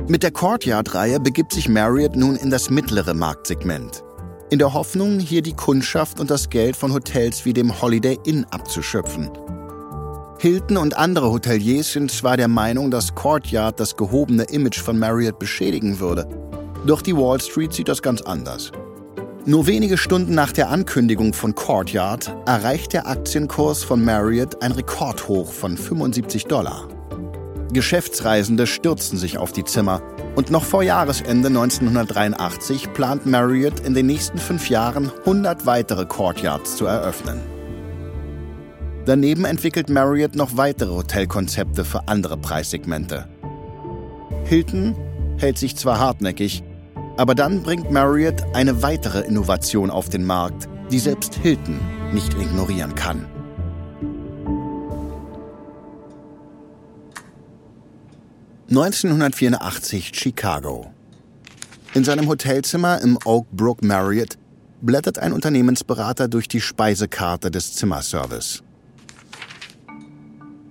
Mit 0.08 0.24
der 0.24 0.32
Courtyard-Reihe 0.32 1.20
begibt 1.20 1.54
sich 1.54 1.68
Marriott 1.68 2.16
nun 2.16 2.36
in 2.36 2.50
das 2.50 2.70
mittlere 2.70 3.14
Marktsegment 3.14 4.04
in 4.50 4.60
der 4.60 4.74
Hoffnung, 4.74 5.20
hier 5.20 5.42
die 5.42 5.54
Kundschaft 5.54 6.20
und 6.20 6.32
das 6.32 6.50
Geld 6.50 6.78
von 6.78 6.94
Hotels 6.94 7.44
wie 7.44 7.54
dem 7.54 7.82
Holiday 7.82 8.18
Inn 8.26 8.46
abzuschöpfen. 8.46 9.30
Hilton 10.40 10.78
und 10.78 10.96
andere 10.96 11.32
Hoteliers 11.32 11.92
sind 11.92 12.12
zwar 12.12 12.38
der 12.38 12.48
Meinung, 12.48 12.90
dass 12.90 13.14
Courtyard 13.14 13.80
das 13.80 13.98
gehobene 13.98 14.44
Image 14.44 14.80
von 14.80 14.98
Marriott 14.98 15.40
beschädigen 15.40 16.00
würde, 16.00 16.30
doch 16.86 17.02
die 17.02 17.16
Wall 17.16 17.42
Street 17.42 17.74
sieht 17.74 17.90
das 17.90 18.02
ganz 18.02 18.22
anders. 18.22 18.72
Nur 19.48 19.66
wenige 19.66 19.98
Stunden 19.98 20.36
nach 20.36 20.52
der 20.52 20.70
Ankündigung 20.72 21.34
von 21.34 21.56
Courtyard 21.56 22.36
erreicht 22.46 22.92
der 22.92 23.08
Aktienkurs 23.08 23.82
von 23.82 24.04
Marriott 24.04 24.62
ein 24.62 24.74
Rekordhoch 24.74 25.54
von 25.54 25.78
75 25.78 26.48
Dollar. 26.48 26.90
Geschäftsreisende 27.72 28.68
stürzten 28.68 29.18
sich 29.18 29.38
auf 29.38 29.54
die 29.54 29.64
Zimmer 29.64 30.02
und 30.36 30.52
noch 30.52 30.66
vor 30.66 30.84
Jahresende 30.84 31.48
1983 31.48 32.92
plant 32.92 33.26
Marriott 33.26 33.80
in 33.86 33.94
den 33.94 34.08
nächsten 34.08 34.38
fünf 34.38 34.70
Jahren 34.70 35.14
100 35.20 35.66
weitere 35.66 36.06
Courtyards 36.06 36.76
zu 36.76 36.86
eröffnen. 36.86 37.40
Daneben 39.06 39.46
entwickelt 39.46 39.90
Marriott 39.90 40.36
noch 40.36 40.58
weitere 40.58 40.92
Hotelkonzepte 40.92 41.86
für 41.86 42.10
andere 42.10 42.36
Preissegmente. 42.36 43.30
Hilton 44.44 44.94
hält 45.38 45.58
sich 45.58 45.78
zwar 45.78 46.00
hartnäckig, 46.00 46.64
aber 47.18 47.36
dann 47.36 47.64
bringt 47.64 47.92
Marriott 47.92 48.44
eine 48.54 48.82
weitere 48.84 49.22
Innovation 49.22 49.90
auf 49.90 50.10
den 50.10 50.26
Markt, 50.26 50.70
die 50.92 51.00
selbst 51.00 51.36
Hilton 51.36 51.80
nicht 52.14 52.34
ignorieren 52.36 52.96
kann. 52.96 53.26
1984 58.70 60.12
Chicago. 60.14 60.92
In 61.94 62.04
seinem 62.04 62.28
Hotelzimmer 62.28 63.02
im 63.02 63.18
Oak 63.26 63.50
Brook 63.52 63.84
Marriott 63.84 64.38
blättert 64.82 65.20
ein 65.20 65.34
Unternehmensberater 65.34 66.28
durch 66.28 66.48
die 66.48 66.62
Speisekarte 66.62 67.50
des 67.50 67.74
Zimmerservice. 67.74 68.62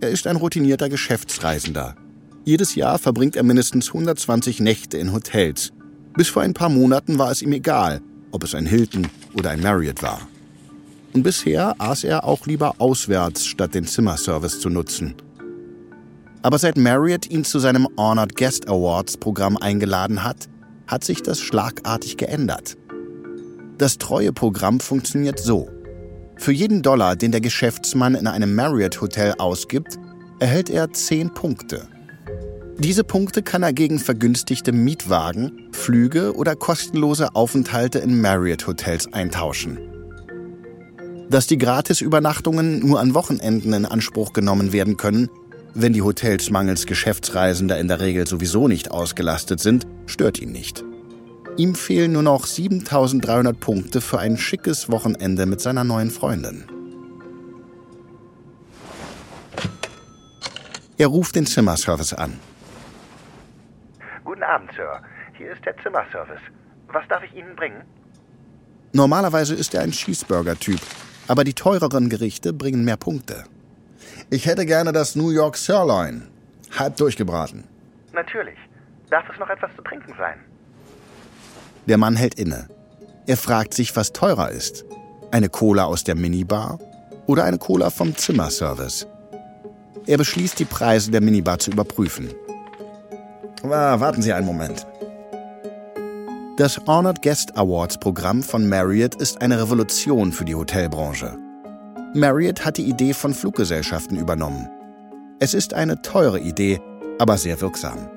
Er 0.00 0.10
ist 0.10 0.26
ein 0.26 0.36
routinierter 0.36 0.88
Geschäftsreisender. 0.88 1.96
Jedes 2.44 2.74
Jahr 2.74 2.98
verbringt 2.98 3.34
er 3.34 3.42
mindestens 3.42 3.88
120 3.88 4.60
Nächte 4.60 4.98
in 4.98 5.12
Hotels. 5.12 5.72
Bis 6.16 6.28
vor 6.28 6.42
ein 6.42 6.54
paar 6.54 6.68
Monaten 6.68 7.18
war 7.18 7.30
es 7.30 7.42
ihm 7.42 7.52
egal, 7.52 8.00
ob 8.30 8.44
es 8.44 8.54
ein 8.54 8.66
Hilton 8.66 9.08
oder 9.34 9.50
ein 9.50 9.62
Marriott 9.62 10.02
war. 10.02 10.20
Und 11.12 11.22
bisher 11.22 11.74
aß 11.78 12.04
er 12.04 12.24
auch 12.24 12.46
lieber 12.46 12.74
auswärts, 12.78 13.46
statt 13.46 13.74
den 13.74 13.86
Zimmerservice 13.86 14.60
zu 14.60 14.68
nutzen– 14.68 15.14
aber 16.46 16.60
seit 16.60 16.76
Marriott 16.76 17.28
ihn 17.28 17.42
zu 17.42 17.58
seinem 17.58 17.88
Honored 17.96 18.36
Guest 18.36 18.68
Awards 18.68 19.16
Programm 19.16 19.56
eingeladen 19.56 20.22
hat, 20.22 20.48
hat 20.86 21.02
sich 21.02 21.20
das 21.20 21.40
schlagartig 21.40 22.18
geändert. 22.18 22.76
Das 23.78 23.98
Treueprogramm 23.98 24.78
funktioniert 24.78 25.40
so. 25.40 25.68
Für 26.36 26.52
jeden 26.52 26.82
Dollar, 26.82 27.16
den 27.16 27.32
der 27.32 27.40
Geschäftsmann 27.40 28.14
in 28.14 28.28
einem 28.28 28.54
Marriott 28.54 29.00
Hotel 29.00 29.34
ausgibt, 29.38 29.98
erhält 30.38 30.70
er 30.70 30.92
10 30.92 31.34
Punkte. 31.34 31.88
Diese 32.78 33.04
Punkte 33.04 33.42
kann 33.42 33.62
er 33.62 33.72
gegen 33.72 33.98
vergünstigte 33.98 34.70
Mietwagen, 34.70 35.70
Flüge 35.72 36.36
oder 36.36 36.54
kostenlose 36.54 37.34
Aufenthalte 37.34 38.00
in 38.00 38.20
Marriott-Hotels 38.20 39.12
eintauschen. 39.14 39.78
Dass 41.30 41.46
die 41.46 41.56
Gratisübernachtungen 41.56 42.80
nur 42.80 43.00
an 43.00 43.14
Wochenenden 43.14 43.72
in 43.72 43.86
Anspruch 43.86 44.34
genommen 44.34 44.74
werden 44.74 44.98
können, 44.98 45.30
wenn 45.72 45.94
die 45.94 46.02
Hotels 46.02 46.50
mangels 46.50 46.84
Geschäftsreisender 46.84 47.78
in 47.78 47.88
der 47.88 48.00
Regel 48.00 48.26
sowieso 48.26 48.68
nicht 48.68 48.90
ausgelastet 48.90 49.58
sind, 49.58 49.86
stört 50.04 50.38
ihn 50.38 50.52
nicht. 50.52 50.84
Ihm 51.56 51.74
fehlen 51.74 52.12
nur 52.12 52.22
noch 52.22 52.46
7300 52.46 53.58
Punkte 53.58 54.02
für 54.02 54.18
ein 54.18 54.36
schickes 54.36 54.90
Wochenende 54.90 55.46
mit 55.46 55.62
seiner 55.62 55.84
neuen 55.84 56.10
Freundin. 56.10 56.64
Er 60.98 61.06
ruft 61.06 61.36
den 61.36 61.46
Zimmerservice 61.46 62.12
an. 62.12 62.34
Guten 64.46 64.54
Abend, 64.54 64.70
Sir. 64.76 65.02
Hier 65.36 65.52
ist 65.52 65.64
der 65.64 65.76
Zimmerservice. 65.82 66.40
Was 66.88 67.02
darf 67.08 67.22
ich 67.24 67.34
Ihnen 67.34 67.56
bringen? 67.56 67.82
Normalerweise 68.92 69.54
ist 69.54 69.74
er 69.74 69.82
ein 69.82 69.90
Cheeseburger-Typ, 69.90 70.80
aber 71.26 71.42
die 71.42 71.52
teureren 71.52 72.08
Gerichte 72.08 72.52
bringen 72.52 72.84
mehr 72.84 72.96
Punkte. 72.96 73.44
Ich 74.30 74.46
hätte 74.46 74.64
gerne 74.64 74.92
das 74.92 75.16
New 75.16 75.30
York 75.30 75.56
Sirloin. 75.56 76.28
Halb 76.78 76.96
durchgebraten. 76.96 77.64
Natürlich. 78.12 78.56
Darf 79.10 79.24
es 79.32 79.38
noch 79.40 79.50
etwas 79.50 79.70
zu 79.74 79.82
trinken 79.82 80.14
sein? 80.16 80.38
Der 81.86 81.98
Mann 81.98 82.14
hält 82.14 82.34
inne. 82.34 82.68
Er 83.26 83.36
fragt 83.36 83.74
sich, 83.74 83.96
was 83.96 84.12
teurer 84.12 84.50
ist. 84.50 84.84
Eine 85.32 85.48
Cola 85.48 85.84
aus 85.84 86.04
der 86.04 86.14
Minibar 86.14 86.78
oder 87.26 87.44
eine 87.44 87.58
Cola 87.58 87.90
vom 87.90 88.14
Zimmerservice. 88.16 89.08
Er 90.06 90.18
beschließt, 90.18 90.58
die 90.60 90.64
Preise 90.64 91.10
der 91.10 91.20
Minibar 91.20 91.58
zu 91.58 91.72
überprüfen. 91.72 92.32
Ah, 93.62 93.98
warten 94.00 94.22
Sie 94.22 94.32
einen 94.32 94.46
Moment. 94.46 94.86
Das 96.56 96.80
Honored 96.86 97.20
Guest 97.20 97.56
Awards 97.56 97.98
Programm 97.98 98.42
von 98.42 98.68
Marriott 98.68 99.16
ist 99.16 99.42
eine 99.42 99.60
Revolution 99.60 100.32
für 100.32 100.44
die 100.44 100.54
Hotelbranche. 100.54 101.36
Marriott 102.14 102.64
hat 102.64 102.78
die 102.78 102.88
Idee 102.88 103.12
von 103.12 103.34
Fluggesellschaften 103.34 104.16
übernommen. 104.16 104.68
Es 105.38 105.52
ist 105.52 105.74
eine 105.74 106.00
teure 106.00 106.40
Idee, 106.40 106.80
aber 107.18 107.36
sehr 107.36 107.60
wirksam. 107.60 108.08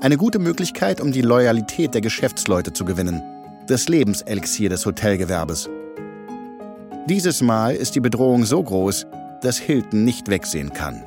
Eine 0.00 0.16
gute 0.16 0.40
Möglichkeit, 0.40 1.00
um 1.00 1.12
die 1.12 1.22
Loyalität 1.22 1.94
der 1.94 2.00
Geschäftsleute 2.00 2.72
zu 2.72 2.84
gewinnen. 2.84 3.22
Das 3.68 3.88
Lebenselixier 3.88 4.68
des 4.68 4.84
Hotelgewerbes. 4.84 5.70
Dieses 7.08 7.42
Mal 7.42 7.76
ist 7.76 7.94
die 7.94 8.00
Bedrohung 8.00 8.44
so 8.44 8.60
groß, 8.60 9.06
dass 9.40 9.58
Hilton 9.58 10.02
nicht 10.04 10.28
wegsehen 10.28 10.72
kann. 10.72 11.04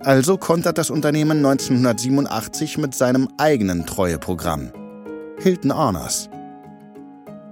Also 0.00 0.36
kontert 0.36 0.78
das 0.78 0.90
Unternehmen 0.90 1.38
1987 1.38 2.78
mit 2.78 2.94
seinem 2.94 3.28
eigenen 3.38 3.86
Treueprogramm. 3.86 4.70
Hilton 5.38 5.76
Honors. 5.76 6.28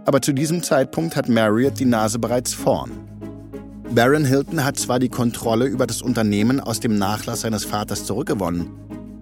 Aber 0.07 0.21
zu 0.21 0.33
diesem 0.33 0.63
Zeitpunkt 0.63 1.17
hat 1.17 1.29
Marriott 1.29 1.79
die 1.79 1.85
Nase 1.85 2.19
bereits 2.19 2.53
vorn. 2.53 2.93
Baron 3.91 4.25
Hilton 4.25 4.65
hat 4.65 4.79
zwar 4.79 4.99
die 4.99 5.09
Kontrolle 5.09 5.67
über 5.67 5.87
das 5.87 6.03
Unternehmen 6.03 6.61
aus 6.61 6.81
dem 6.81 6.99
Nachlass 6.99 7.43
seines 7.43 7.65
Vaters 7.65 8.05
zurückgewonnen, 8.05 8.69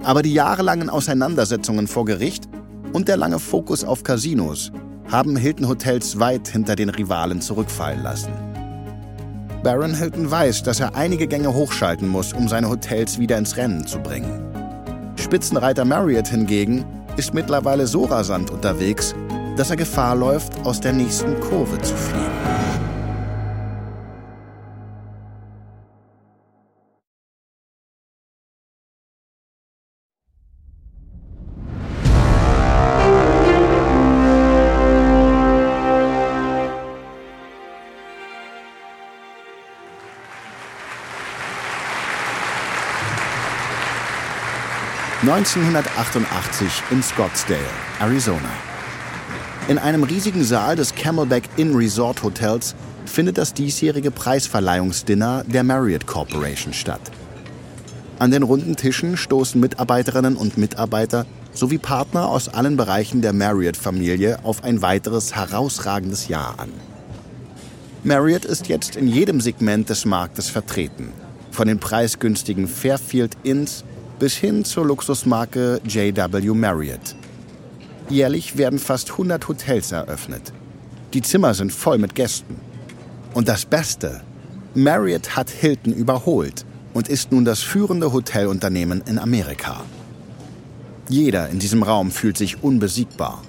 aber 0.03 0.23
die 0.23 0.33
jahrelangen 0.33 0.91
Auseinandersetzungen 0.91 1.87
vor 1.87 2.05
Gericht 2.05 2.49
und 2.93 3.09
der 3.09 3.17
lange 3.17 3.39
Fokus 3.39 3.85
auf 3.85 4.03
Casinos 4.03 4.73
haben 5.11 5.37
Hilton 5.37 5.69
Hotels 5.69 6.19
weit 6.19 6.49
hinter 6.49 6.75
den 6.75 6.89
Rivalen 6.89 7.41
zurückfallen 7.41 8.03
lassen. 8.03 8.52
Baron 9.63 9.95
Hilton 9.95 10.29
weiß, 10.29 10.65
dass 10.65 10.81
er 10.81 10.97
einige 10.97 11.29
Gänge 11.29 11.55
hochschalten 11.55 12.09
muss, 12.09 12.33
um 12.33 12.49
seine 12.49 12.69
Hotels 12.69 13.21
wieder 13.21 13.39
ins 13.39 13.57
Rennen 13.57 13.87
zu 13.87 14.01
bringen. 14.01 14.43
Spitzenreiter 15.17 15.85
Marriott 15.85 16.27
hingegen 16.27 16.85
ist 17.17 17.33
mittlerweile 17.33 17.87
so 17.87 18.05
rasant 18.05 18.51
unterwegs, 18.51 19.15
dass 19.57 19.71
er 19.71 19.77
Gefahr 19.77 20.17
läuft, 20.17 20.53
aus 20.65 20.81
der 20.81 20.93
nächsten 20.93 21.39
Kurve 21.41 21.81
zu 21.81 21.95
fliegen. 21.95 22.52
1988 45.33 46.83
in 46.91 47.03
Scottsdale, 47.03 47.59
Arizona. 48.01 48.51
In 49.67 49.79
einem 49.79 50.03
riesigen 50.03 50.45
Saal 50.45 50.77
des 50.77 50.95
Camelback 50.95 51.49
Inn 51.57 51.75
Resort 51.75 52.23
Hotels 52.23 52.75
findet 53.07 53.39
das 53.39 53.55
diesjährige 53.55 54.11
Preisverleihungsdinner 54.11 55.45
der 55.45 55.65
Marriott 55.65 56.07
Corporation 56.07 56.75
statt. 56.75 57.01
An 58.19 58.31
den 58.31 58.43
runden 58.43 58.77
Tischen 58.77 59.17
stoßen 59.17 59.59
Mitarbeiterinnen 59.59 60.37
und 60.37 60.59
Mitarbeiter 60.59 61.25
sowie 61.55 61.79
Partner 61.79 62.29
aus 62.29 62.51
allen 62.51 62.77
Bereichen 62.77 63.23
der 63.23 63.33
Marriott-Familie 63.33 64.41
auf 64.43 64.63
ein 64.65 64.83
weiteres 64.83 65.35
herausragendes 65.35 66.29
Jahr 66.29 66.57
an. 66.59 66.73
Marriott 68.05 68.45
ist 68.45 68.69
jetzt 68.69 68.97
in 68.97 69.09
jedem 69.09 69.41
Segment 69.41 69.89
des 69.89 70.05
Marktes 70.05 70.51
vertreten, 70.51 71.11
von 71.51 71.69
den 71.69 71.79
preisgünstigen 71.79 72.69
Fairfield 72.69 73.39
Inns 73.45 73.83
bis 74.23 74.37
hin 74.37 74.65
zur 74.65 74.87
Luxusmarke 74.87 75.81
JW 75.85 76.55
Marriott. 76.55 77.17
Jährlich 78.09 78.57
werden 78.57 78.79
fast 78.79 79.11
100 79.11 79.49
Hotels 79.49 79.91
eröffnet. 79.91 80.53
Die 81.13 81.23
Zimmer 81.23 81.55
sind 81.55 81.73
voll 81.73 81.99
mit 81.99 82.15
Gästen. 82.15 82.55
Und 83.35 83.49
das 83.49 83.65
Beste, 83.65 84.21
Marriott 84.77 85.35
hat 85.35 85.51
Hilton 85.51 85.93
überholt 85.93 86.65
und 86.95 87.09
ist 87.09 87.33
nun 87.33 87.45
das 87.45 87.63
führende 87.63 88.13
Hotelunternehmen 88.13 89.03
in 89.09 89.19
Amerika. 89.19 89.83
Jeder 91.09 91.49
in 91.49 91.59
diesem 91.59 91.83
Raum 91.83 92.13
fühlt 92.13 92.39
sich 92.39 92.63
unbesiegbar. 92.63 93.43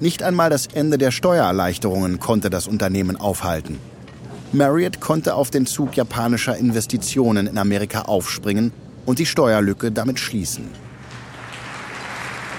Nicht 0.00 0.22
einmal 0.22 0.50
das 0.50 0.66
Ende 0.66 0.98
der 0.98 1.12
Steuererleichterungen 1.12 2.20
konnte 2.20 2.50
das 2.50 2.66
Unternehmen 2.66 3.16
aufhalten. 3.16 3.78
Marriott 4.52 5.00
konnte 5.00 5.34
auf 5.34 5.50
den 5.50 5.64
Zug 5.64 5.96
japanischer 5.96 6.58
Investitionen 6.58 7.46
in 7.46 7.56
Amerika 7.56 8.02
aufspringen 8.02 8.70
und 9.06 9.18
die 9.18 9.26
Steuerlücke 9.26 9.90
damit 9.90 10.18
schließen. 10.18 10.68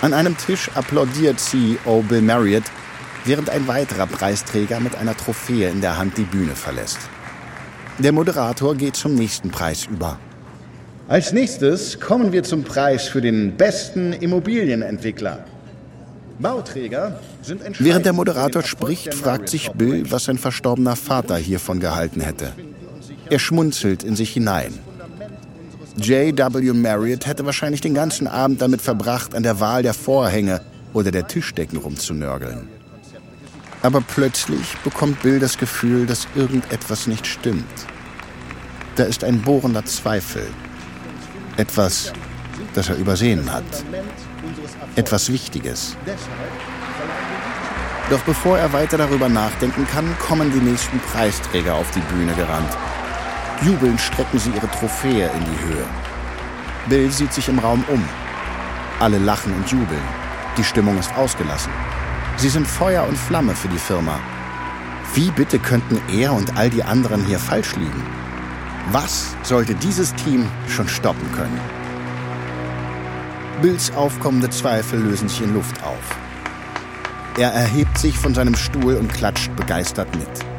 An 0.01 0.13
einem 0.13 0.38
Tisch 0.38 0.69
applaudiert 0.75 1.39
CEO 1.39 2.03
Bill 2.08 2.21
Marriott, 2.21 2.63
während 3.25 3.49
ein 3.49 3.67
weiterer 3.67 4.05
Preisträger 4.05 4.79
mit 4.79 4.95
einer 4.95 5.17
Trophäe 5.17 5.69
in 5.69 5.81
der 5.81 5.97
Hand 5.97 6.17
die 6.17 6.23
Bühne 6.23 6.55
verlässt. 6.55 6.99
Der 7.97 8.12
Moderator 8.12 8.75
geht 8.75 8.95
zum 8.95 9.15
nächsten 9.15 9.49
Preis 9.49 9.86
über. 9.86 10.19
Als 11.08 11.31
nächstes 11.31 11.99
kommen 11.99 12.31
wir 12.31 12.43
zum 12.43 12.63
Preis 12.63 13.08
für 13.08 13.21
den 13.21 13.55
besten 13.55 14.12
Immobilienentwickler. 14.13 15.45
Bauträger 16.39 17.19
sind 17.41 17.62
Während 17.79 18.05
der 18.05 18.13
Moderator 18.13 18.63
spricht, 18.63 19.13
fragt 19.13 19.47
sich 19.47 19.71
Bill, 19.71 20.12
was 20.12 20.25
sein 20.25 20.38
verstorbener 20.38 20.95
Vater 20.95 21.38
hiervon 21.38 21.79
gehalten 21.79 22.19
hätte. 22.19 22.51
Er 23.29 23.39
schmunzelt 23.39 24.03
in 24.03 24.15
sich 24.15 24.34
hinein. 24.34 24.73
J.W. 25.97 26.73
Marriott 26.73 27.25
hätte 27.25 27.45
wahrscheinlich 27.45 27.81
den 27.81 27.93
ganzen 27.93 28.27
Abend 28.27 28.62
damit 28.62 28.81
verbracht, 28.81 29.34
an 29.34 29.43
der 29.43 29.60
Wahl 29.60 29.81
der 29.81 29.93
Vorhänge 29.93 30.62
oder 30.93 31.12
der 31.12 31.27
Tischdecken 31.27 31.77
rumzunörgeln. 31.77 32.67
Aber 33.81 34.02
plötzlich 34.02 34.75
bekommt 34.83 35.21
Bill 35.21 35.39
das 35.39 35.58
Gefühl, 35.58 36.06
dass 36.06 36.27
irgendetwas 36.35 37.08
nicht 37.08 37.25
stimmt. 37.25 37.63
Da 38.96 39.04
ist 39.04 39.23
ein 39.23 39.41
bohrender 39.41 39.85
Zweifel. 39.85 40.48
Etwas, 41.58 42.12
das 42.73 42.89
er 42.89 42.98
übersehen 42.98 43.52
hat. 43.52 43.63
Etwas 44.96 45.31
Wichtiges. 45.31 45.96
Doch 48.10 48.21
bevor 48.21 48.58
er 48.58 48.71
weiter 48.73 48.98
darüber 48.98 49.29
nachdenken 49.29 49.87
kann, 49.87 50.17
kommen 50.19 50.52
die 50.52 50.60
nächsten 50.60 51.00
Preisträger 51.00 51.75
auf 51.75 51.89
die 51.91 52.02
Bühne 52.13 52.33
gerannt. 52.33 52.75
Jubelnd 53.62 53.99
strecken 53.99 54.37
sie 54.37 54.51
ihre 54.51 54.69
Trophäe 54.69 55.29
in 55.29 55.45
die 55.45 55.65
Höhe. 55.65 55.85
Bill 56.89 57.12
sieht 57.12 57.33
sich 57.33 57.47
im 57.47 57.60
Raum 57.60 57.83
um. 57.87 58.03
Alle 58.99 59.17
lachen 59.17 59.53
und 59.53 59.69
jubeln. 59.69 60.03
Die 60.58 60.63
Stimmung 60.63 60.97
ist 60.99 61.15
ausgelassen. 61.15 61.71
Sie 62.37 62.49
sind 62.49 62.67
Feuer 62.67 63.08
und 63.08 63.17
Flamme 63.17 63.56
für 63.56 63.69
die 63.69 63.77
Firma. 63.77 64.19
Wie 65.13 65.31
bitte 65.31 65.60
könnten 65.60 66.01
er 66.12 66.33
und 66.33 66.58
all 66.58 66.69
die 66.69 66.83
anderen 66.83 67.25
hier 67.25 67.39
falsch 67.39 67.75
liegen? 67.75 68.03
Was 68.91 69.35
sollte 69.43 69.73
dieses 69.73 70.13
Team 70.15 70.47
schon 70.67 70.87
stoppen 70.87 71.31
können? 71.31 71.60
Bills 73.62 73.91
aufkommende 73.95 74.49
Zweifel 74.49 74.99
lösen 74.99 75.29
sich 75.29 75.41
in 75.41 75.53
Luft 75.53 75.81
auf. 75.83 76.17
Er 77.37 77.51
erhebt 77.51 77.97
sich 77.97 78.17
von 78.17 78.33
seinem 78.33 78.56
Stuhl 78.56 78.95
und 78.95 79.13
klatscht 79.13 79.56
begeistert 79.56 80.13
mit. 80.15 80.54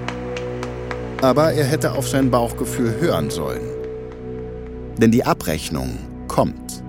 Aber 1.27 1.53
er 1.53 1.64
hätte 1.64 1.91
auf 1.91 2.09
sein 2.09 2.31
Bauchgefühl 2.31 3.01
hören 3.01 3.31
sollen. 3.31 3.66
Denn 4.99 5.11
die 5.11 5.24
Abrechnung 5.24 5.99
kommt. 6.29 6.85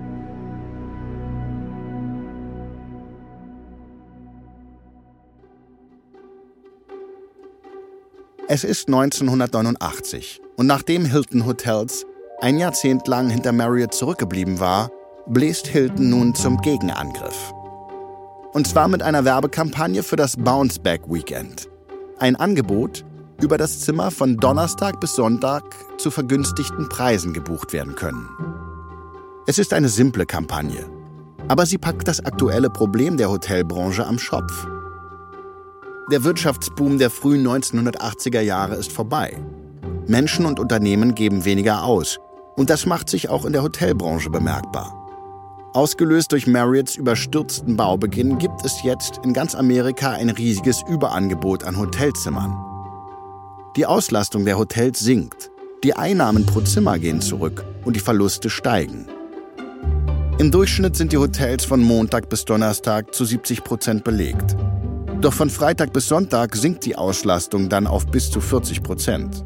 Es 8.46 8.62
ist 8.62 8.86
1989 8.86 10.40
und 10.56 10.68
nachdem 10.68 11.04
Hilton 11.04 11.44
Hotels 11.44 12.06
ein 12.40 12.58
Jahrzehnt 12.58 13.08
lang 13.08 13.30
hinter 13.30 13.50
Marriott 13.50 13.92
zurückgeblieben 13.92 14.60
war, 14.60 14.92
bläst 15.26 15.66
Hilton 15.66 16.10
nun 16.10 16.36
zum 16.36 16.58
Gegenangriff. 16.58 17.52
Und 18.52 18.68
zwar 18.68 18.86
mit 18.86 19.02
einer 19.02 19.24
Werbekampagne 19.24 20.04
für 20.04 20.14
das 20.14 20.36
Bounce 20.36 20.78
Back 20.78 21.02
Weekend. 21.08 21.68
Ein 22.20 22.36
Angebot, 22.36 23.04
über 23.40 23.56
das 23.56 23.80
Zimmer 23.80 24.10
von 24.10 24.36
Donnerstag 24.36 25.00
bis 25.00 25.14
Sonntag 25.14 25.62
zu 25.98 26.10
vergünstigten 26.10 26.88
Preisen 26.88 27.32
gebucht 27.32 27.72
werden 27.72 27.94
können. 27.94 28.28
Es 29.46 29.58
ist 29.58 29.72
eine 29.72 29.88
simple 29.88 30.26
Kampagne, 30.26 30.86
aber 31.46 31.64
sie 31.64 31.78
packt 31.78 32.08
das 32.08 32.24
aktuelle 32.24 32.68
Problem 32.68 33.16
der 33.16 33.30
Hotelbranche 33.30 34.04
am 34.06 34.18
Schopf. 34.18 34.66
Der 36.10 36.24
Wirtschaftsboom 36.24 36.98
der 36.98 37.10
frühen 37.10 37.46
1980er 37.46 38.40
Jahre 38.40 38.74
ist 38.74 38.92
vorbei. 38.92 39.36
Menschen 40.06 40.46
und 40.46 40.58
Unternehmen 40.58 41.14
geben 41.14 41.44
weniger 41.44 41.84
aus 41.84 42.18
und 42.56 42.70
das 42.70 42.86
macht 42.86 43.08
sich 43.08 43.28
auch 43.28 43.44
in 43.44 43.52
der 43.52 43.62
Hotelbranche 43.62 44.30
bemerkbar. 44.30 44.94
Ausgelöst 45.74 46.32
durch 46.32 46.46
Marriotts 46.46 46.96
überstürzten 46.96 47.76
Baubeginn 47.76 48.38
gibt 48.38 48.64
es 48.64 48.82
jetzt 48.82 49.20
in 49.22 49.32
ganz 49.32 49.54
Amerika 49.54 50.10
ein 50.10 50.30
riesiges 50.30 50.82
Überangebot 50.88 51.62
an 51.62 51.78
Hotelzimmern. 51.78 52.67
Die 53.76 53.86
Auslastung 53.86 54.44
der 54.44 54.58
Hotels 54.58 54.98
sinkt, 55.00 55.50
die 55.84 55.94
Einnahmen 55.94 56.46
pro 56.46 56.60
Zimmer 56.62 56.98
gehen 56.98 57.20
zurück 57.20 57.64
und 57.84 57.94
die 57.94 58.00
Verluste 58.00 58.50
steigen. 58.50 59.06
Im 60.38 60.50
Durchschnitt 60.50 60.96
sind 60.96 61.12
die 61.12 61.18
Hotels 61.18 61.64
von 61.64 61.80
Montag 61.80 62.28
bis 62.28 62.44
Donnerstag 62.44 63.14
zu 63.14 63.24
70 63.24 63.62
Prozent 63.64 64.04
belegt. 64.04 64.56
Doch 65.20 65.32
von 65.32 65.50
Freitag 65.50 65.92
bis 65.92 66.08
Sonntag 66.08 66.56
sinkt 66.56 66.86
die 66.86 66.96
Auslastung 66.96 67.68
dann 67.68 67.86
auf 67.86 68.06
bis 68.06 68.30
zu 68.30 68.40
40 68.40 68.82
Prozent. 68.82 69.44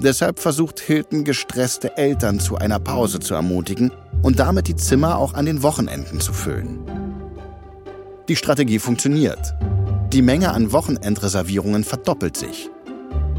Deshalb 0.00 0.38
versucht 0.38 0.78
Hilton 0.78 1.24
gestresste 1.24 1.96
Eltern 1.96 2.40
zu 2.40 2.56
einer 2.56 2.78
Pause 2.78 3.18
zu 3.18 3.34
ermutigen 3.34 3.90
und 4.22 4.38
damit 4.38 4.68
die 4.68 4.76
Zimmer 4.76 5.18
auch 5.18 5.34
an 5.34 5.46
den 5.46 5.62
Wochenenden 5.62 6.20
zu 6.20 6.32
füllen. 6.32 6.78
Die 8.28 8.36
Strategie 8.36 8.78
funktioniert. 8.78 9.54
Die 10.12 10.22
Menge 10.22 10.52
an 10.52 10.72
Wochenendreservierungen 10.72 11.82
verdoppelt 11.82 12.36
sich. 12.36 12.70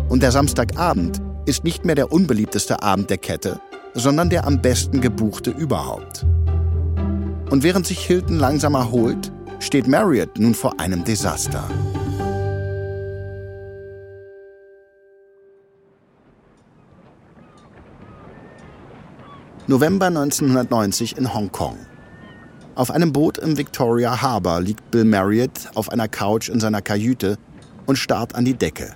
Und 0.10 0.24
der 0.24 0.32
Samstagabend 0.32 1.22
ist 1.46 1.64
nicht 1.64 1.86
mehr 1.86 1.96
der 1.96 2.12
unbeliebteste 2.12 2.82
Abend 2.82 3.12
der 3.12 3.20
Kette, 3.20 3.62
sondern 3.94 4.32
der 4.32 4.46
am 4.48 4.60
besten 4.60 5.02
gebuchte 5.02 5.52
überhaupt. 5.52 6.26
Und 7.52 7.64
während 7.64 7.86
sich 7.86 8.00
Hilton 8.00 8.38
langsam 8.38 8.74
erholt, 8.74 9.32
steht 9.60 9.88
Marriott 9.88 10.40
nun 10.40 10.56
vor 10.56 10.80
einem 10.80 11.04
Desaster. 11.04 11.64
November 19.68 20.08
1990 20.08 21.18
in 21.18 21.32
Hongkong. 21.32 21.78
Auf 22.74 22.90
einem 22.90 23.14
Boot 23.14 23.38
im 23.38 23.58
Victoria 23.58 24.20
Harbour 24.20 24.62
liegt 24.62 24.90
Bill 24.90 25.06
Marriott 25.06 25.70
auf 25.76 25.92
einer 25.92 26.08
Couch 26.08 26.50
in 26.50 26.60
seiner 26.60 26.82
Kajüte 26.82 27.38
und 27.86 27.98
starrt 27.98 28.34
an 28.34 28.46
die 28.46 28.56
Decke. 28.56 28.96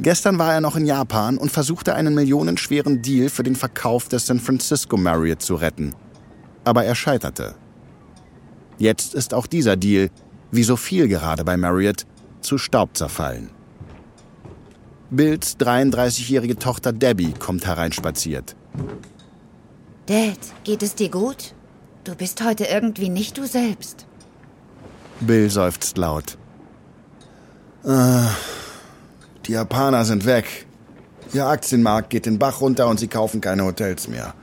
Gestern 0.00 0.38
war 0.38 0.54
er 0.54 0.60
noch 0.60 0.76
in 0.76 0.86
Japan 0.86 1.38
und 1.38 1.50
versuchte 1.50 1.94
einen 1.94 2.14
millionenschweren 2.14 3.02
Deal 3.02 3.28
für 3.28 3.42
den 3.42 3.56
Verkauf 3.56 4.08
des 4.08 4.26
San 4.26 4.38
Francisco 4.38 4.96
Marriott 4.96 5.42
zu 5.42 5.56
retten. 5.56 5.94
Aber 6.64 6.84
er 6.84 6.94
scheiterte. 6.94 7.56
Jetzt 8.78 9.14
ist 9.14 9.34
auch 9.34 9.48
dieser 9.48 9.76
Deal, 9.76 10.10
wie 10.52 10.62
so 10.62 10.76
viel 10.76 11.08
gerade 11.08 11.44
bei 11.44 11.56
Marriott, 11.56 12.06
zu 12.40 12.58
Staub 12.58 12.96
zerfallen. 12.96 13.50
Bills 15.10 15.56
33-jährige 15.58 16.58
Tochter 16.58 16.92
Debbie 16.92 17.32
kommt 17.32 17.66
hereinspaziert. 17.66 18.54
Dad, 20.06 20.38
geht 20.64 20.82
es 20.82 20.94
dir 20.94 21.10
gut? 21.10 21.54
Du 22.04 22.14
bist 22.14 22.42
heute 22.44 22.64
irgendwie 22.64 23.08
nicht 23.08 23.36
du 23.36 23.46
selbst. 23.46 24.06
Bill 25.20 25.50
seufzt 25.50 25.98
laut. 25.98 26.38
Äh, 27.84 28.26
die 29.48 29.52
Japaner 29.52 30.04
sind 30.04 30.26
weg. 30.26 30.66
Ihr 31.32 31.46
Aktienmarkt 31.46 32.10
geht 32.10 32.26
den 32.26 32.38
Bach 32.38 32.60
runter 32.60 32.86
und 32.88 33.00
sie 33.00 33.08
kaufen 33.08 33.40
keine 33.40 33.64
Hotels 33.64 34.08
mehr. 34.08 34.34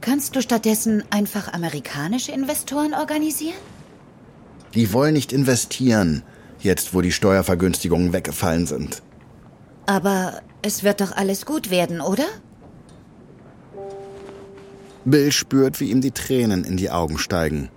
Kannst 0.00 0.34
du 0.34 0.42
stattdessen 0.42 1.04
einfach 1.10 1.52
amerikanische 1.52 2.32
Investoren 2.32 2.94
organisieren? 2.94 3.54
Die 4.74 4.92
wollen 4.92 5.12
nicht 5.12 5.32
investieren, 5.32 6.22
jetzt 6.60 6.94
wo 6.94 7.00
die 7.00 7.12
Steuervergünstigungen 7.12 8.12
weggefallen 8.12 8.66
sind. 8.66 9.02
Aber 9.86 10.40
es 10.62 10.82
wird 10.82 11.00
doch 11.00 11.12
alles 11.12 11.44
gut 11.44 11.70
werden, 11.70 12.00
oder? 12.00 12.24
Bill 15.04 15.32
spürt, 15.32 15.80
wie 15.80 15.90
ihm 15.90 16.00
die 16.00 16.12
Tränen 16.12 16.64
in 16.64 16.76
die 16.76 16.90
Augen 16.90 17.18
steigen. 17.18 17.68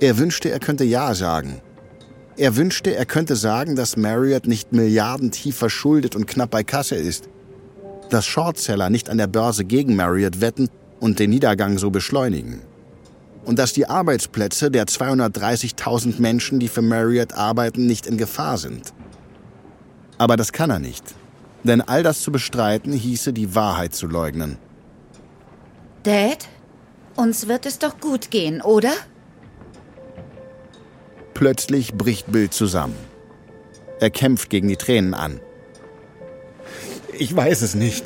Er 0.00 0.18
wünschte, 0.18 0.50
er 0.50 0.60
könnte 0.60 0.84
Ja 0.84 1.14
sagen. 1.14 1.60
Er 2.36 2.56
wünschte, 2.56 2.94
er 2.94 3.04
könnte 3.04 3.36
sagen, 3.36 3.76
dass 3.76 3.96
Marriott 3.96 4.46
nicht 4.46 4.72
milliardentief 4.72 5.56
verschuldet 5.56 6.16
und 6.16 6.26
knapp 6.26 6.50
bei 6.50 6.64
Kasse 6.64 6.94
ist. 6.94 7.28
Dass 8.08 8.26
Shortseller 8.26 8.90
nicht 8.90 9.10
an 9.10 9.18
der 9.18 9.26
Börse 9.26 9.64
gegen 9.64 9.96
Marriott 9.96 10.40
wetten 10.40 10.68
und 11.00 11.18
den 11.18 11.30
Niedergang 11.30 11.78
so 11.78 11.90
beschleunigen. 11.90 12.62
Und 13.44 13.58
dass 13.58 13.72
die 13.72 13.86
Arbeitsplätze 13.86 14.70
der 14.70 14.86
230.000 14.86 16.20
Menschen, 16.20 16.58
die 16.58 16.68
für 16.68 16.82
Marriott 16.82 17.34
arbeiten, 17.34 17.86
nicht 17.86 18.06
in 18.06 18.16
Gefahr 18.16 18.56
sind. 18.56 18.94
Aber 20.16 20.36
das 20.36 20.52
kann 20.52 20.70
er 20.70 20.78
nicht. 20.78 21.02
Denn 21.64 21.80
all 21.80 22.02
das 22.02 22.22
zu 22.22 22.32
bestreiten 22.32 22.92
hieße, 22.92 23.32
die 23.32 23.54
Wahrheit 23.54 23.94
zu 23.94 24.06
leugnen. 24.06 24.58
Dad, 26.02 26.48
uns 27.16 27.46
wird 27.48 27.66
es 27.66 27.78
doch 27.78 28.00
gut 28.00 28.30
gehen, 28.30 28.62
oder? 28.62 28.92
Plötzlich 31.42 31.94
bricht 31.94 32.30
Bill 32.30 32.50
zusammen. 32.50 32.94
Er 33.98 34.10
kämpft 34.10 34.48
gegen 34.48 34.68
die 34.68 34.76
Tränen 34.76 35.12
an. 35.12 35.40
Ich 37.18 37.34
weiß 37.34 37.62
es 37.62 37.74
nicht. 37.74 38.04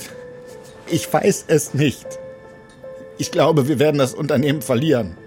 Ich 0.87 1.13
weiß 1.13 1.45
es 1.49 1.75
nicht. 1.75 2.07
Ich 3.19 3.31
glaube, 3.31 3.69
wir 3.69 3.79
werden 3.79 3.99
das 3.99 4.15
Unternehmen 4.15 4.63
verlieren. 4.63 5.19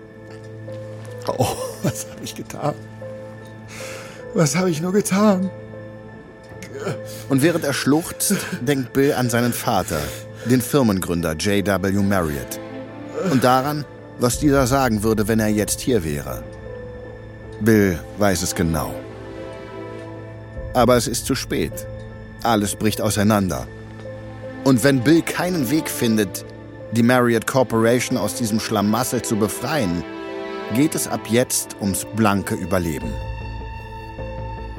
Oh, 1.28 1.46
was 1.84 2.08
habe 2.10 2.24
ich 2.24 2.34
getan? 2.34 2.74
Was 4.34 4.56
habe 4.56 4.72
ich 4.72 4.82
nur 4.82 4.92
getan? 4.92 5.52
Und 7.30 7.44
während 7.44 7.64
er 7.64 7.74
schluchzt, 7.74 8.38
denkt 8.62 8.92
Bill 8.92 9.14
an 9.14 9.30
seinen 9.30 9.54
Vater, 9.54 10.00
den 10.46 10.64
Firmengründer 10.64 11.34
J.W. 11.34 11.92
Marriott. 12.02 12.60
Und 13.30 13.44
daran, 13.44 13.86
was 14.18 14.40
dieser 14.40 14.66
sagen 14.66 15.04
würde, 15.04 15.28
wenn 15.28 15.40
er 15.40 15.50
jetzt 15.50 15.80
hier 15.80 16.04
wäre. 16.04 16.44
Bill 17.62 18.00
weiß 18.18 18.42
es 18.42 18.56
genau. 18.56 18.94
Aber 20.74 20.96
es 20.96 21.08
ist 21.08 21.26
zu 21.26 21.36
spät. 21.36 21.74
Alles 22.44 22.76
bricht 22.76 23.02
auseinander. 23.02 23.68
Und 24.64 24.84
wenn 24.84 25.04
Bill 25.04 25.22
keinen 25.22 25.70
Weg 25.70 25.90
findet, 25.90 26.46
die 26.92 27.04
Marriott 27.04 27.48
Corporation 27.48 28.18
aus 28.18 28.36
diesem 28.36 28.60
Schlamassel 28.60 29.22
zu 29.22 29.36
befreien, 29.36 30.04
geht 30.74 30.96
es 30.96 31.08
ab 31.08 31.22
jetzt 31.30 31.76
ums 31.82 32.06
blanke 32.16 32.56
Überleben. 32.56 33.12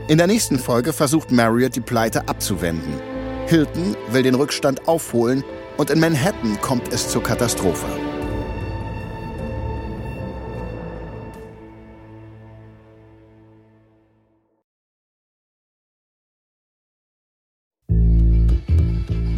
In 0.08 0.18
der 0.18 0.26
nächsten 0.26 0.58
Folge 0.58 0.92
versucht 0.92 1.30
Marriott 1.30 1.76
die 1.76 1.80
Pleite 1.80 2.28
abzuwenden. 2.28 2.94
Hilton 3.46 3.96
will 4.10 4.22
den 4.22 4.34
Rückstand 4.34 4.88
aufholen 4.88 5.44
und 5.76 5.90
in 5.90 6.00
Manhattan 6.00 6.60
kommt 6.60 6.92
es 6.92 7.08
zur 7.08 7.22
Katastrophe. 7.22 7.86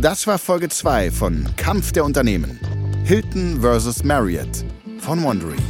Das 0.02 0.26
war 0.26 0.36
Folge 0.36 0.68
2 0.68 1.12
von 1.12 1.46
Kampf 1.56 1.92
der 1.92 2.04
Unternehmen. 2.04 2.58
Hilton 3.04 3.60
vs. 3.62 4.02
Marriott 4.02 4.64
von 4.98 5.22
Wondery. 5.22 5.60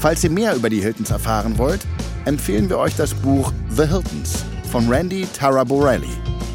Falls 0.00 0.24
ihr 0.24 0.30
mehr 0.30 0.56
über 0.56 0.70
die 0.70 0.80
Hiltons 0.80 1.10
erfahren 1.10 1.58
wollt, 1.58 1.82
empfehlen 2.24 2.70
wir 2.70 2.78
euch 2.78 2.96
das 2.96 3.12
Buch 3.12 3.52
The 3.68 3.86
Hiltons 3.86 4.42
von 4.72 4.88
Randy 4.88 5.26
Taraborelli. 5.34 6.08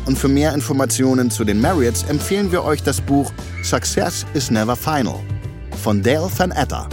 Und 0.07 0.18
für 0.18 0.28
mehr 0.28 0.55
Informationen 0.55 1.30
zu 1.30 1.43
den 1.43 1.61
Marriotts 1.61 2.01
empfehlen 2.05 2.51
wir 2.51 2.63
euch 2.63 2.82
das 2.82 2.99
Buch 2.99 3.32
Success 3.63 4.26
is 4.34 4.49
Never 4.49 4.76
Final 4.76 5.20
von 5.84 6.01
Dale 6.01 6.32
Van 6.36 6.49
Etter. 6.49 6.89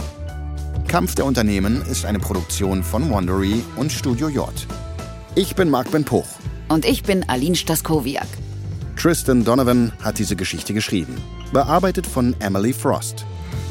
Kampf 0.87 1.15
der 1.15 1.25
Unternehmen 1.25 1.81
ist 1.89 2.05
eine 2.05 2.19
Produktion 2.19 2.83
von 2.83 3.09
Wondery 3.09 3.63
und 3.77 3.91
Studio 3.91 4.29
J. 4.29 4.53
Ich 5.33 5.55
bin 5.55 5.71
Marc 5.71 5.89
Ben 5.89 6.03
Puch. 6.03 6.27
Und 6.69 6.85
ich 6.85 7.01
bin 7.01 7.27
Aline 7.27 7.55
Staskowiak. 7.55 8.27
Tristan 8.95 9.43
Donovan 9.43 9.91
hat 10.01 10.19
diese 10.19 10.35
Geschichte 10.35 10.73
geschrieben. 10.73 11.15
Bearbeitet 11.51 12.07
von 12.07 12.35
Emily 12.39 12.73
Frost. 12.73 13.25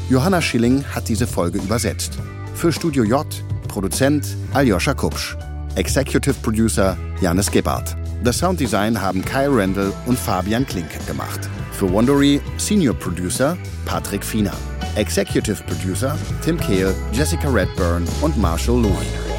Johanna 0.09 0.41
Schilling 0.41 0.83
hat 0.93 1.09
diese 1.09 1.27
Folge 1.27 1.59
übersetzt. 1.59 2.19
Für 2.55 2.71
Studio 2.71 3.03
J 3.03 3.25
Produzent 3.67 4.37
Aljoscha 4.53 4.93
Kupsch. 4.93 5.35
Executive 5.75 6.35
Producer 6.41 6.97
Janis 7.21 7.49
Gebhardt. 7.49 7.95
Das 8.23 8.37
Sounddesign 8.37 9.01
haben 9.01 9.25
Kyle 9.25 9.49
Randall 9.49 9.91
und 10.05 10.17
Fabian 10.17 10.65
Klinke 10.65 10.99
gemacht. 11.07 11.49
Für 11.71 11.91
Wondery 11.91 12.39
Senior 12.57 12.93
Producer 12.93 13.57
Patrick 13.85 14.23
Fiener. 14.23 14.53
Executive 14.95 15.63
Producer 15.63 16.15
Tim 16.43 16.59
Kehl, 16.59 16.93
Jessica 17.11 17.49
Redburn 17.49 18.07
und 18.21 18.37
Marshall 18.37 18.81
Louis. 18.81 19.32